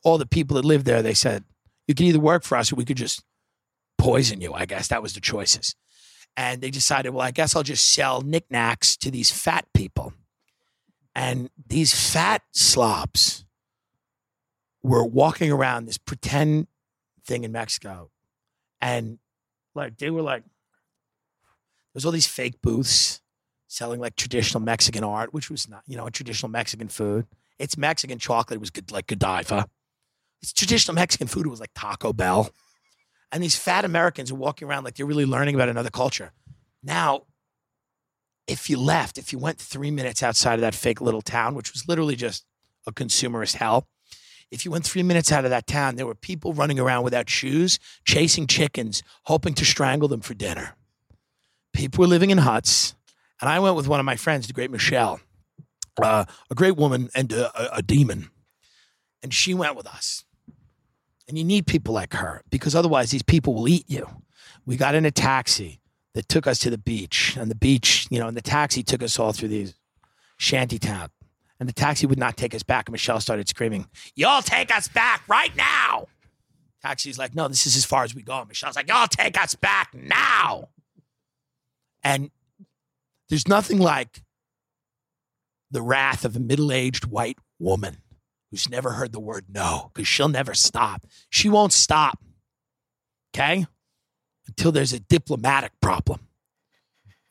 [0.03, 1.45] all the people that lived there they said
[1.89, 3.23] you could either work for us or we could just
[3.97, 4.53] poison you.
[4.53, 5.75] I guess that was the choices.
[6.37, 10.13] And they decided, well, I guess I'll just sell knickknacks to these fat people.
[11.15, 13.43] And these fat slobs
[14.83, 16.67] were walking around this pretend
[17.25, 18.11] thing in Mexico.
[18.79, 19.17] And
[19.73, 20.43] like they were like,
[21.95, 23.19] there's all these fake booths
[23.67, 27.25] selling like traditional Mexican art, which was not, you know, traditional Mexican food.
[27.57, 28.57] It's Mexican chocolate.
[28.57, 29.65] It was good, like Godiva.
[30.41, 31.45] It's traditional Mexican food.
[31.45, 32.49] It was like Taco Bell.
[33.31, 36.31] And these fat Americans are walking around like they're really learning about another culture.
[36.81, 37.23] Now,
[38.47, 41.71] if you left, if you went three minutes outside of that fake little town, which
[41.71, 42.45] was literally just
[42.87, 43.87] a consumerist hell,
[44.51, 47.29] if you went three minutes out of that town, there were people running around without
[47.29, 50.75] shoes, chasing chickens, hoping to strangle them for dinner.
[51.73, 52.95] People were living in huts.
[53.41, 55.19] And I went with one of my friends, the great Michelle,
[56.01, 58.31] uh, a great woman and a, a, a demon.
[59.21, 60.25] And she went with us.
[61.29, 64.07] And you need people like her because otherwise these people will eat you.
[64.65, 65.79] We got in a taxi
[66.15, 67.37] that took us to the beach.
[67.39, 69.75] And the beach, you know, and the taxi took us all through these
[70.37, 71.09] shanty town.
[71.59, 72.87] And the taxi would not take us back.
[72.87, 76.07] And Michelle started screaming, Y'all take us back right now.
[76.81, 78.39] Taxi's like, No, this is as far as we go.
[78.39, 80.69] And Michelle's like, Y'all take us back now.
[82.03, 82.31] And
[83.29, 84.23] there's nothing like
[85.69, 87.97] the wrath of a middle aged white woman
[88.51, 91.05] who's never heard the word no because she'll never stop.
[91.29, 92.19] She won't stop.
[93.33, 93.65] Okay?
[94.47, 96.21] Until there's a diplomatic problem.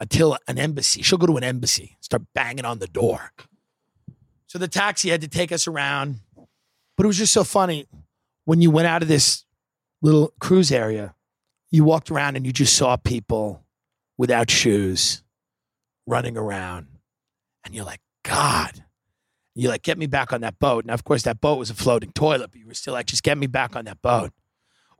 [0.01, 3.33] Until an embassy, she'll go to an embassy, start banging on the door.
[4.47, 6.21] So the taxi had to take us around.
[6.97, 7.87] But it was just so funny
[8.45, 9.45] when you went out of this
[10.01, 11.15] little cruise area,
[11.71, 13.65] you walked around and you just saw people
[14.17, 15.23] without shoes
[16.07, 16.87] running around.
[17.65, 18.85] And you're like, God.
[19.59, 20.85] You're like, get me back on that boat.
[20.85, 23.25] And of course, that boat was a floating toilet, but you were still like, just
[23.25, 24.31] get me back on that boat.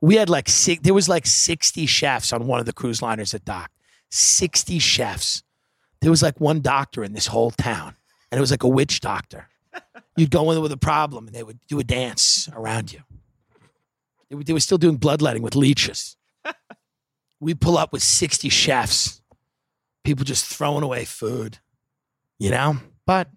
[0.01, 3.33] We had like six, there was like 60 chefs on one of the cruise liners
[3.33, 3.71] at dock.
[4.09, 5.43] 60 chefs.
[6.01, 7.95] There was like one doctor in this whole town,
[8.31, 9.47] and it was like a witch doctor.
[10.17, 12.99] You'd go in with a problem, and they would do a dance around you.
[14.29, 16.17] They were, they were still doing bloodletting with leeches.
[17.39, 19.21] we pull up with 60 chefs,
[20.03, 21.59] people just throwing away food,
[22.37, 22.77] you know?
[23.05, 23.29] But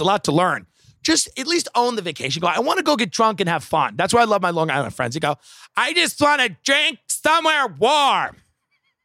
[0.00, 0.66] it's a lot to learn.
[1.02, 2.40] Just at least own the vacation.
[2.40, 3.96] Go, I want to go get drunk and have fun.
[3.96, 5.14] That's why I love my Long Island friends.
[5.14, 5.36] They go,
[5.76, 8.36] I just want to drink somewhere warm.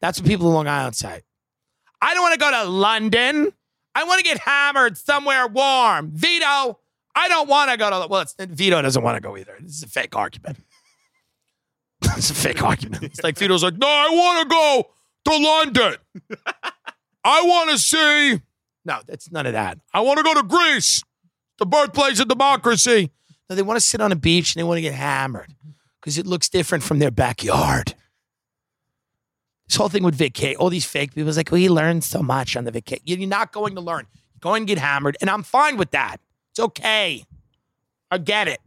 [0.01, 1.21] That's what people in Long Island say.
[2.01, 3.51] I don't want to go to London.
[3.93, 6.11] I want to get hammered somewhere warm.
[6.11, 6.79] Vito,
[7.13, 8.07] I don't want to go to.
[8.07, 9.57] Well, Vito doesn't want to go either.
[9.59, 10.57] This is a fake argument.
[12.03, 13.03] it's a fake argument.
[13.03, 14.89] It's like Vito's like, no, I want to go
[15.25, 15.95] to London.
[17.23, 18.41] I want to see.
[18.85, 19.79] No, that's none of that.
[19.93, 21.03] I want to go to Greece,
[21.57, 23.11] the birthplace of democracy.
[23.49, 25.53] No, they want to sit on a beach and they want to get hammered
[25.99, 27.95] because it looks different from their backyard.
[29.67, 32.55] This whole thing with vacay, all these fake people is like, we learned so much
[32.55, 32.99] on the vacay.
[33.03, 34.05] You're not going to learn.
[34.33, 36.17] You're going to get hammered, and I'm fine with that.
[36.51, 37.25] It's okay.
[38.11, 38.61] I get it.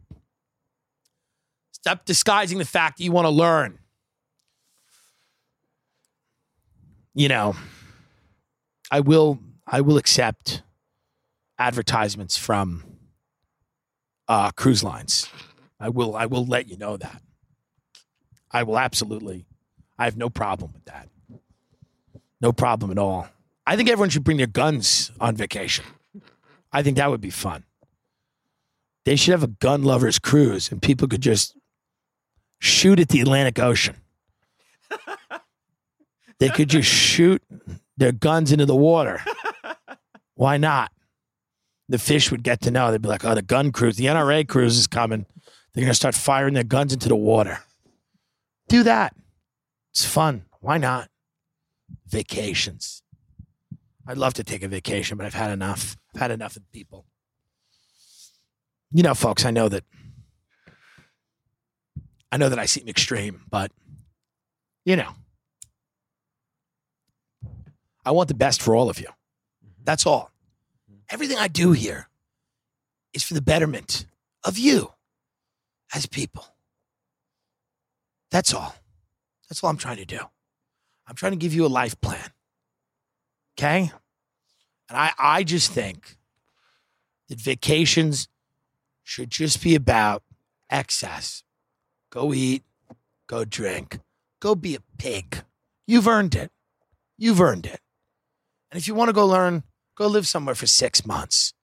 [1.71, 3.79] Stop disguising the fact that you want to learn.
[7.15, 7.55] You know,
[8.91, 9.39] I will
[9.71, 10.63] I will accept
[11.59, 12.83] advertisements from
[14.27, 15.29] uh, cruise lines.
[15.79, 17.21] I will I will let you know that.
[18.51, 19.45] I will absolutely.
[19.97, 21.07] I have no problem with that.
[22.41, 23.27] No problem at all.
[23.67, 25.85] I think everyone should bring their guns on vacation.
[26.71, 27.63] I think that would be fun.
[29.05, 31.55] They should have a gun lovers cruise and people could just
[32.59, 33.97] shoot at the Atlantic Ocean.
[36.39, 37.43] they could just shoot
[37.97, 39.21] their guns into the water.
[40.39, 40.93] Why not?
[41.89, 42.91] The fish would get to know.
[42.91, 45.25] They'd be like, oh, the gun cruise, the NRA cruise is coming.
[45.73, 47.59] They're going to start firing their guns into the water.
[48.69, 49.13] Do that.
[49.91, 50.45] It's fun.
[50.61, 51.09] Why not?
[52.07, 53.03] Vacations.
[54.07, 55.97] I'd love to take a vacation, but I've had enough.
[56.15, 57.05] I've had enough of people.
[58.93, 59.83] You know, folks, I know that
[62.31, 63.73] I know that I seem extreme, but
[64.85, 65.11] you know,
[68.05, 69.07] I want the best for all of you.
[69.83, 70.28] That's all.
[71.11, 72.07] Everything I do here
[73.13, 74.05] is for the betterment
[74.43, 74.93] of you
[75.93, 76.45] as people.
[78.31, 78.75] That's all.
[79.49, 80.19] That's all I'm trying to do.
[81.07, 82.29] I'm trying to give you a life plan.
[83.57, 83.91] Okay?
[84.87, 86.17] And I, I just think
[87.27, 88.27] that vacations
[89.03, 90.23] should just be about
[90.69, 91.43] excess.
[92.11, 92.63] Go eat,
[93.27, 93.99] go drink,
[94.39, 95.43] go be a pig.
[95.87, 96.51] You've earned it.
[97.17, 97.79] You've earned it.
[98.71, 99.63] And if you want to go learn,
[99.99, 101.53] go live somewhere for six months.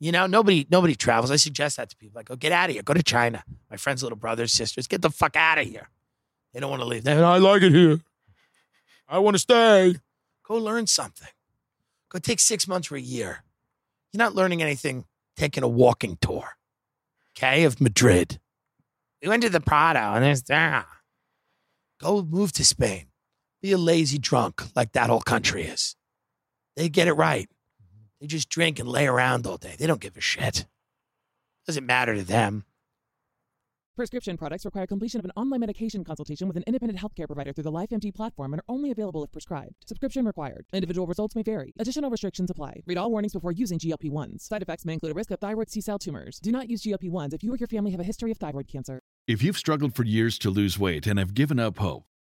[0.00, 1.30] You know, nobody nobody travels.
[1.30, 2.18] I suggest that to people.
[2.18, 2.82] I go get out of here.
[2.82, 3.44] Go to China.
[3.70, 5.88] My friends' little brothers, sisters, get the fuck out of here.
[6.52, 7.04] They don't want to leave.
[7.04, 8.00] They, I like it here.
[9.08, 9.94] I want to stay.
[10.42, 11.28] Go learn something.
[12.08, 13.44] Go take six months or a year.
[14.12, 15.04] You're not learning anything
[15.36, 16.56] taking a walking tour,
[17.36, 18.38] okay, of Madrid.
[19.22, 20.86] We went to the Prado and there's, ah.
[22.00, 23.06] Go move to Spain.
[23.62, 25.94] Be a lazy drunk like that whole country is.
[26.76, 27.48] They get it right.
[27.48, 28.04] Mm-hmm.
[28.20, 29.76] They just drink and lay around all day.
[29.78, 30.66] They don't give a shit.
[31.66, 32.64] Doesn't matter to them.
[33.94, 37.64] Prescription products require completion of an online medication consultation with an independent healthcare provider through
[37.64, 39.74] the LifeMD platform and are only available if prescribed.
[39.86, 40.64] Subscription required.
[40.72, 41.74] Individual results may vary.
[41.78, 42.80] Additional restrictions apply.
[42.86, 44.40] Read all warnings before using GLP-1s.
[44.40, 46.40] Side effects may include a risk of thyroid C-cell tumors.
[46.40, 48.98] Do not use GLP-1s if you or your family have a history of thyroid cancer.
[49.26, 52.04] If you've struggled for years to lose weight and have given up hope,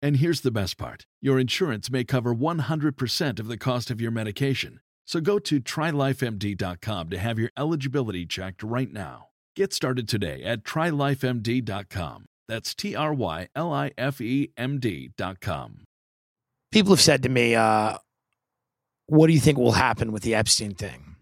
[0.00, 4.10] And here's the best part your insurance may cover 100% of the cost of your
[4.10, 4.80] medication.
[5.04, 9.28] So go to trylifemd.com to have your eligibility checked right now.
[9.56, 12.26] Get started today at trylifemd.com.
[12.46, 15.84] That's T R Y L I F E M D.com.
[16.70, 17.98] People have said to me, uh,
[19.06, 21.16] what do you think will happen with the Epstein thing?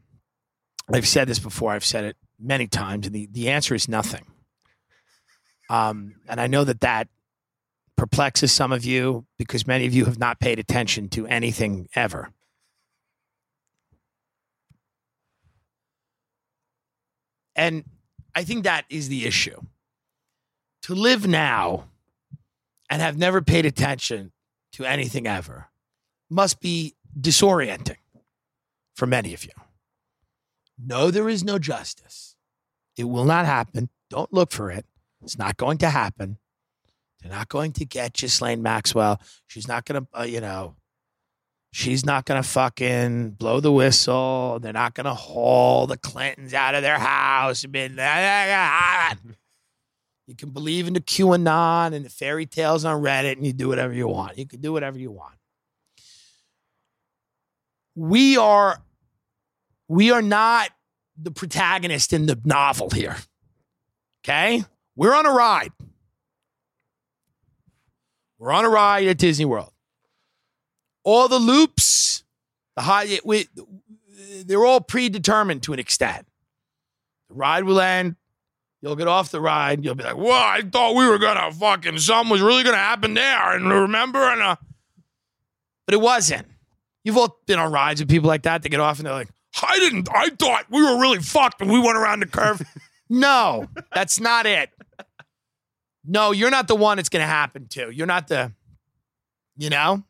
[0.92, 4.26] I've said this before, I've said it many times, and the, the answer is nothing.
[5.70, 7.08] Um, and I know that that
[7.96, 12.30] perplexes some of you because many of you have not paid attention to anything ever.
[17.54, 17.84] And
[18.34, 19.60] I think that is the issue.
[20.82, 21.88] To live now
[22.90, 24.32] and have never paid attention
[24.72, 25.68] to anything ever
[26.28, 27.96] must be disorienting
[28.94, 29.52] for many of you.
[30.78, 32.36] No, there is no justice.
[32.96, 33.88] It will not happen.
[34.10, 34.84] Don't look for it.
[35.22, 36.38] It's not going to happen.
[37.20, 39.20] They're not going to get Ghislaine Maxwell.
[39.46, 40.76] She's not going to, uh, you know,
[41.72, 44.58] she's not going to fucking blow the whistle.
[44.60, 47.64] They're not going to haul the Clintons out of their house.
[47.64, 47.70] You
[50.36, 53.92] can believe in the QAnon and the fairy tales on Reddit and you do whatever
[53.92, 54.38] you want.
[54.38, 55.34] You can do whatever you want.
[57.94, 58.82] We are
[59.88, 60.70] we are not
[61.16, 63.16] the protagonist in the novel here.
[64.24, 64.64] Okay?
[64.96, 65.72] We're on a ride.
[68.38, 69.72] We're on a ride at Disney World.
[71.04, 72.24] All the loops,
[72.74, 73.48] the high, we,
[74.44, 76.26] they're all predetermined to an extent.
[77.28, 78.16] The ride will end.
[78.82, 79.84] You'll get off the ride.
[79.84, 80.30] You'll be like, "Whoa!
[80.30, 84.40] I thought we were gonna fucking something was really gonna happen there." And remember, and
[84.40, 84.56] uh,
[85.86, 86.46] but it wasn't.
[87.02, 88.62] You've all been on rides with people like that.
[88.62, 89.30] They get off and they're like,
[89.62, 90.08] "I didn't.
[90.12, 92.62] I thought we were really fucked and we went around the curve."
[93.08, 94.70] no, that's not it.
[96.06, 97.90] No, you're not the one it's going to happen to.
[97.90, 98.52] You're not the,
[99.56, 100.04] you know,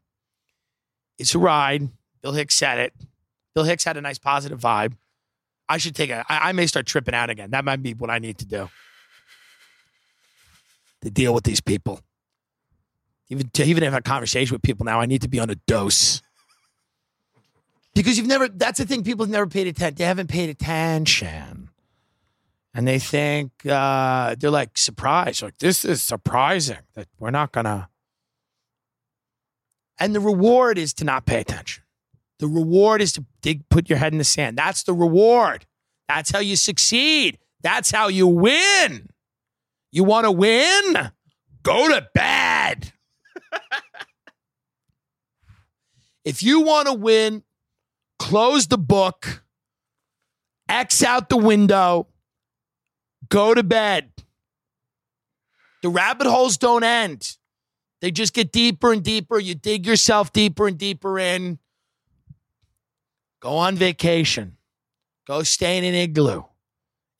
[1.18, 1.88] it's a ride.
[2.22, 2.92] Bill Hicks said it.
[3.54, 4.92] Bill Hicks had a nice positive vibe.
[5.68, 7.50] I should take a, I, I may start tripping out again.
[7.50, 8.68] That might be what I need to do
[11.02, 12.00] to deal with these people.
[13.28, 15.56] Even to even have a conversation with people now, I need to be on a
[15.66, 16.22] dose.
[17.94, 19.96] Because you've never, that's the thing, people have never paid attention.
[19.96, 21.70] They haven't paid attention
[22.76, 27.88] and they think uh, they're like surprised, like this is surprising that we're not gonna.
[29.98, 31.84] And the reward is to not pay attention.
[32.38, 34.58] The reward is to dig, put your head in the sand.
[34.58, 35.64] That's the reward.
[36.06, 37.38] That's how you succeed.
[37.62, 39.08] That's how you win.
[39.90, 41.10] You want to win?
[41.62, 42.92] Go to bed.
[46.26, 47.42] if you want to win,
[48.18, 49.44] close the book,
[50.68, 52.08] X out the window,
[53.28, 54.10] Go to bed.
[55.82, 57.36] The rabbit holes don't end.
[58.00, 59.38] They just get deeper and deeper.
[59.38, 61.58] You dig yourself deeper and deeper in.
[63.40, 64.56] Go on vacation.
[65.26, 66.42] Go stay in an igloo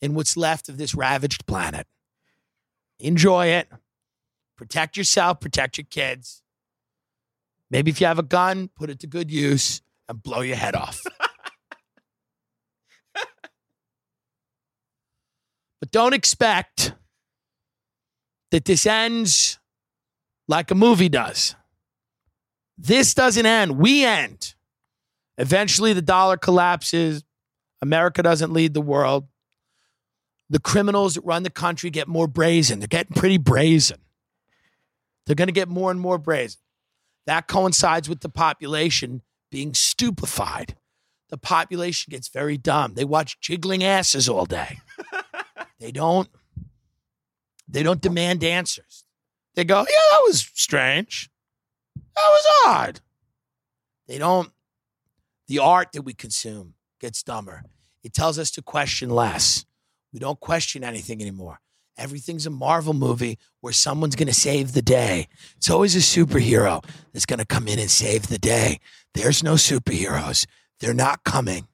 [0.00, 1.86] in what's left of this ravaged planet.
[2.98, 3.68] Enjoy it.
[4.56, 6.42] Protect yourself, protect your kids.
[7.70, 10.74] Maybe if you have a gun, put it to good use and blow your head
[10.74, 11.00] off.
[15.86, 16.94] But don't expect
[18.50, 19.60] that this ends
[20.48, 21.54] like a movie does.
[22.76, 23.78] This doesn't end.
[23.78, 24.56] We end.
[25.38, 27.22] Eventually, the dollar collapses.
[27.80, 29.28] America doesn't lead the world.
[30.50, 32.80] The criminals that run the country get more brazen.
[32.80, 33.98] They're getting pretty brazen.
[35.24, 36.62] They're going to get more and more brazen.
[37.26, 39.22] That coincides with the population
[39.52, 40.74] being stupefied.
[41.28, 42.94] The population gets very dumb.
[42.94, 44.80] They watch jiggling asses all day.
[45.78, 46.28] They don't
[47.68, 49.04] they don't demand answers.
[49.54, 51.30] They go, "Yeah, that was strange.
[51.96, 53.00] That was odd."
[54.06, 54.52] They don't
[55.48, 57.64] the art that we consume gets dumber.
[58.02, 59.64] It tells us to question less.
[60.12, 61.60] We don't question anything anymore.
[61.98, 65.28] Everything's a Marvel movie where someone's going to save the day.
[65.56, 68.80] It's always a superhero that's going to come in and save the day.
[69.14, 70.46] There's no superheroes.
[70.80, 71.68] They're not coming.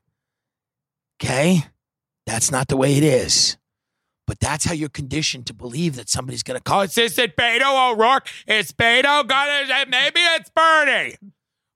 [1.20, 1.64] Okay?
[2.26, 3.56] That's not the way it is.
[4.26, 6.82] But that's how you're conditioned to believe that somebody's going to call.
[6.82, 8.28] Is this it, Beto O'Rourke?
[8.46, 9.86] Is Beto gonna?
[9.88, 11.16] Maybe it's Bernie.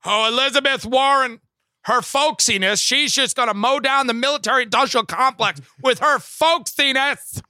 [0.05, 1.41] Oh, Elizabeth Warren,
[1.83, 2.81] her folksiness.
[2.81, 7.41] She's just going to mow down the military-industrial complex with her folksiness.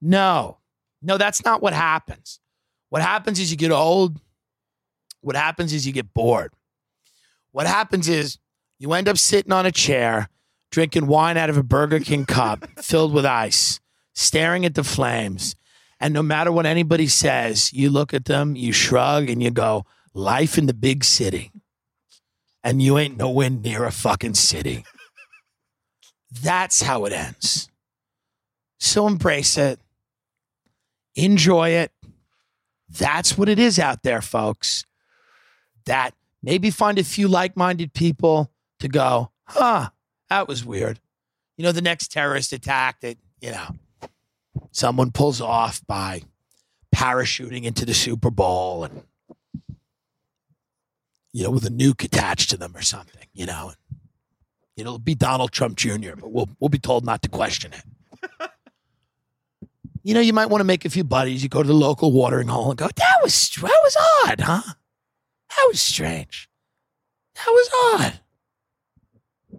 [0.00, 0.58] No,
[1.02, 2.40] no, that's not what happens.
[2.88, 4.20] What happens is you get old.
[5.20, 6.52] What happens is you get bored.
[7.52, 8.38] What happens is
[8.78, 10.29] you end up sitting on a chair
[10.70, 13.80] drinking wine out of a Burger King cup filled with ice
[14.14, 15.56] staring at the flames.
[15.98, 19.84] And no matter what anybody says, you look at them, you shrug, and you go,
[20.14, 21.50] life in the big city.
[22.62, 24.84] And you ain't nowhere near a fucking city.
[26.30, 27.68] That's how it ends.
[28.78, 29.78] So embrace it,
[31.14, 31.92] enjoy it.
[32.88, 34.84] That's what it is out there, folks.
[35.84, 38.50] That maybe find a few like minded people
[38.80, 39.90] to go, huh,
[40.30, 41.00] that was weird.
[41.56, 43.76] You know, the next terrorist attack that, you know,
[44.70, 46.22] someone pulls off by
[46.94, 49.02] parachuting into the Super Bowl and
[51.32, 53.72] you know with a nuke attached to them or something, you know.
[54.76, 57.72] You know, it'll be Donald Trump Jr., but we'll we'll be told not to question
[57.72, 58.50] it.
[60.02, 61.42] you know, you might want to make a few buddies.
[61.42, 64.62] You go to the local watering hole and go, "That was that was odd, huh?
[65.56, 66.48] That was strange.
[67.34, 67.70] That was
[68.00, 68.20] odd."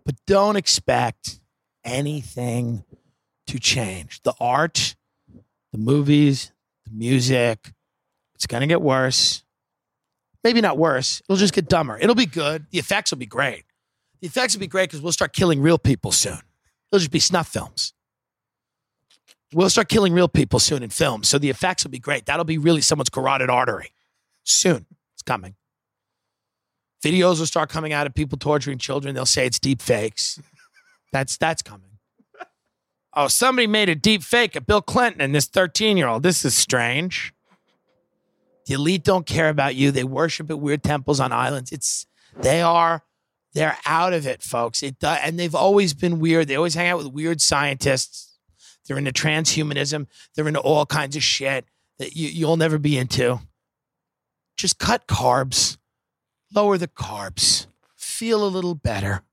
[0.06, 1.40] But don't expect
[1.84, 2.84] anything
[3.48, 4.22] to change.
[4.24, 4.96] The art,
[5.72, 6.52] the movies,
[6.86, 7.74] the music,
[8.36, 9.44] it's going to get worse.
[10.44, 11.22] Maybe not worse.
[11.30, 11.98] It'll just get dumber.
[12.00, 12.66] It'll be good.
[12.72, 13.66] The effects will be great.
[14.22, 16.40] The effects will be great because we'll start killing real people soon.
[16.92, 17.94] It'll just be snuff films.
[19.54, 21.28] We'll start killing real people soon in films.
[21.28, 22.26] So the effects will be great.
[22.26, 23.92] That'll be really someone's carotid artery.
[24.44, 24.86] Soon.
[25.14, 25.56] It's coming.
[27.04, 29.16] Videos will start coming out of people torturing children.
[29.16, 30.40] They'll say it's deep fakes.
[31.12, 31.90] That's that's coming.
[33.14, 36.24] Oh, somebody made a deep fake of Bill Clinton and this 13 year old.
[36.24, 37.34] This is strange.
[38.68, 39.92] The elite don't care about you.
[39.92, 41.72] They worship at weird temples on islands.
[41.72, 42.06] It's
[42.40, 43.04] they are
[43.54, 44.82] they're out of it, folks.
[44.82, 46.48] It and they've always been weird.
[46.48, 48.38] They always hang out with weird scientists.
[48.86, 50.08] They're into transhumanism.
[50.36, 51.66] They're into all kinds of shit
[52.00, 53.40] that you, you'll never be into.
[54.58, 55.78] Just cut carbs,
[56.54, 59.24] lower the carbs, feel a little better.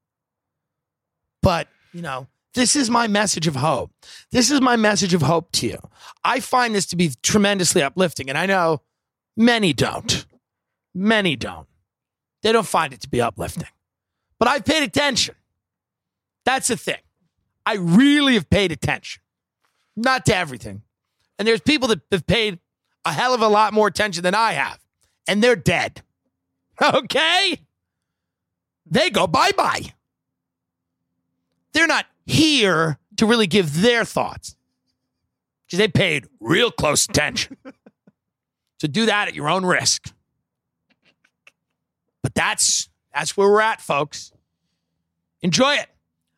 [1.43, 3.91] But you know, this is my message of hope.
[4.31, 5.79] This is my message of hope to you.
[6.25, 8.83] I find this to be tremendously uplifting, and I know
[9.37, 10.27] many don't.
[10.95, 11.69] Many don't.
[12.43, 13.69] They don't find it to be uplifting.
[14.39, 15.35] But I've paid attention.
[16.45, 17.01] That's the thing.
[17.67, 19.21] I really have paid attention,
[19.97, 20.83] not to everything.
[21.39, 22.59] And there's people that have paid
[23.05, 24.79] a hell of a lot more attention than I have,
[25.27, 26.03] and they're dead.
[26.95, 27.61] Okay?
[28.91, 29.93] They go bye bye.
[31.73, 34.57] They're not here to really give their thoughts
[35.67, 37.57] because they paid real close attention.
[38.81, 40.13] so do that at your own risk.
[42.23, 44.33] But that's that's where we're at, folks.
[45.43, 45.89] Enjoy it.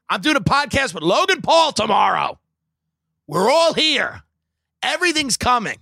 [0.08, 2.38] I'm doing a podcast with Logan Paul tomorrow.
[3.26, 4.22] We're all here.
[4.82, 5.78] Everything's coming.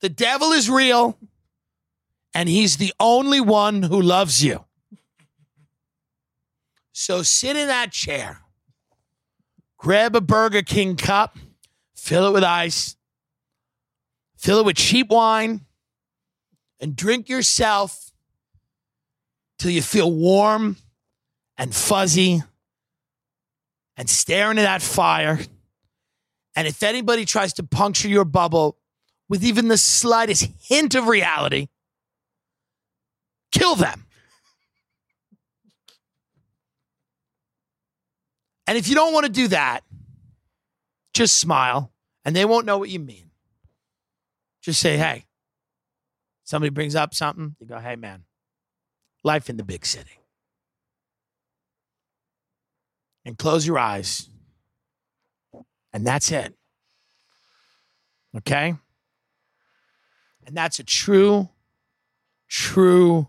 [0.00, 1.18] The devil is real,
[2.34, 4.64] and he's the only one who loves you.
[6.92, 8.40] So sit in that chair,
[9.78, 11.38] grab a Burger King cup,
[11.94, 12.96] fill it with ice,
[14.36, 15.62] fill it with cheap wine,
[16.80, 18.12] and drink yourself
[19.58, 20.76] till you feel warm
[21.56, 22.42] and fuzzy
[23.96, 25.38] and stare into that fire.
[26.56, 28.78] And if anybody tries to puncture your bubble
[29.28, 31.68] with even the slightest hint of reality,
[33.54, 34.04] kill them.
[38.66, 39.80] And if you don't want to do that,
[41.12, 41.92] just smile
[42.24, 43.30] and they won't know what you mean.
[44.60, 45.26] Just say, hey,
[46.42, 48.24] somebody brings up something, you go, hey, man,
[49.22, 50.18] life in the big city.
[53.24, 54.28] And close your eyes.
[55.92, 56.54] And that's it.
[58.36, 58.74] Okay?
[60.46, 61.50] And that's a true,
[62.48, 63.28] true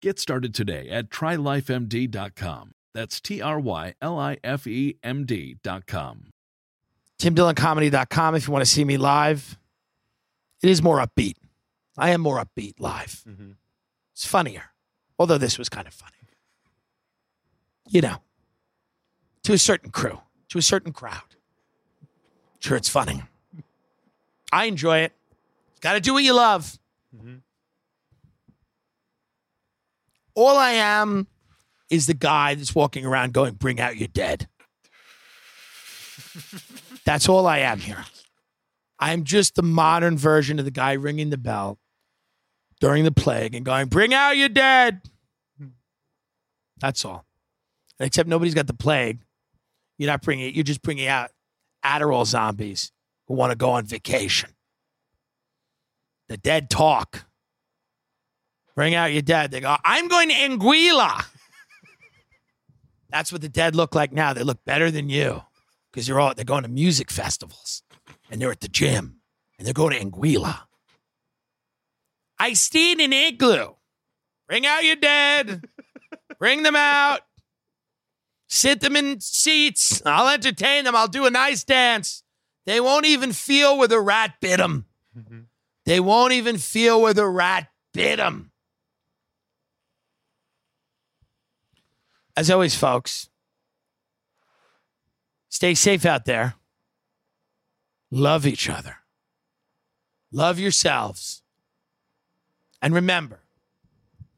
[0.00, 2.72] Get started today at trylifemd.com.
[2.94, 6.32] That's T R Y L I F E M D.com.
[7.18, 9.58] TimDillonComedy.com if you want to see me live.
[10.62, 11.36] It is more upbeat.
[11.98, 13.22] I am more upbeat live.
[13.28, 13.52] Mm-hmm.
[14.12, 14.72] It's funnier,
[15.18, 16.12] although this was kind of funny.
[17.88, 18.16] You know,
[19.42, 21.36] to a certain crew, to a certain crowd.
[22.58, 23.22] Sure, it's funny.
[24.52, 25.12] I enjoy it.
[25.80, 26.78] Got to do what you love.
[27.14, 27.36] Mm-hmm.
[30.34, 31.26] All I am
[31.90, 34.48] is the guy that's walking around going, Bring out your dead.
[37.04, 38.04] That's all I am here.
[38.98, 41.78] I'm just the modern version of the guy ringing the bell
[42.80, 45.02] during the plague and going, Bring out your dead.
[46.78, 47.24] That's all.
[47.98, 49.20] Except nobody's got the plague.
[49.98, 51.30] You're not bringing it, you're just bringing out
[51.84, 52.92] Adderall zombies
[53.26, 54.50] who want to go on vacation.
[56.28, 57.26] The dead talk.
[58.80, 59.50] Bring out your dead.
[59.50, 61.26] They go, I'm going to Anguilla.
[63.10, 64.32] That's what the dead look like now.
[64.32, 65.42] They look better than you
[65.92, 67.82] because you're all they're going to music festivals
[68.30, 69.20] and they're at the gym
[69.58, 70.60] and they're going to Anguilla.
[72.38, 73.74] I stayed in igloo.
[74.48, 75.68] Bring out your dead.
[76.38, 77.20] Bring them out.
[78.48, 80.00] Sit them in seats.
[80.06, 80.96] I'll entertain them.
[80.96, 82.22] I'll do a nice dance.
[82.64, 84.86] They won't even feel where the rat bit them.
[85.14, 85.40] Mm-hmm.
[85.84, 88.49] They won't even feel where the rat bit them.
[92.40, 93.28] As always, folks,
[95.50, 96.54] stay safe out there.
[98.10, 98.96] Love each other.
[100.32, 101.42] Love yourselves.
[102.80, 103.40] And remember,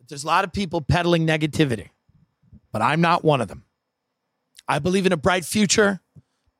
[0.08, 1.90] there's a lot of people peddling negativity,
[2.72, 3.66] but I'm not one of them.
[4.66, 6.00] I believe in a bright future,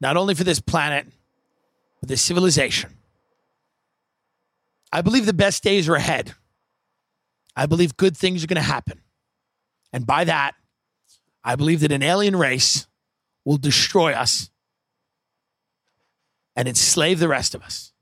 [0.01, 1.09] not only for this planet,
[1.98, 2.98] but this civilization.
[4.93, 6.35] I believe the best days are ahead.
[7.56, 9.01] I believe good things are going to happen.
[9.93, 10.55] And by that,
[11.44, 12.86] I believe that an alien race
[13.44, 14.51] will destroy us
[16.55, 17.93] and enslave the rest of us.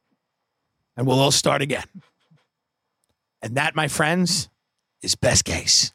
[0.97, 1.87] And we'll all start again.
[3.43, 4.51] And that, my friends,
[5.03, 5.93] is best case.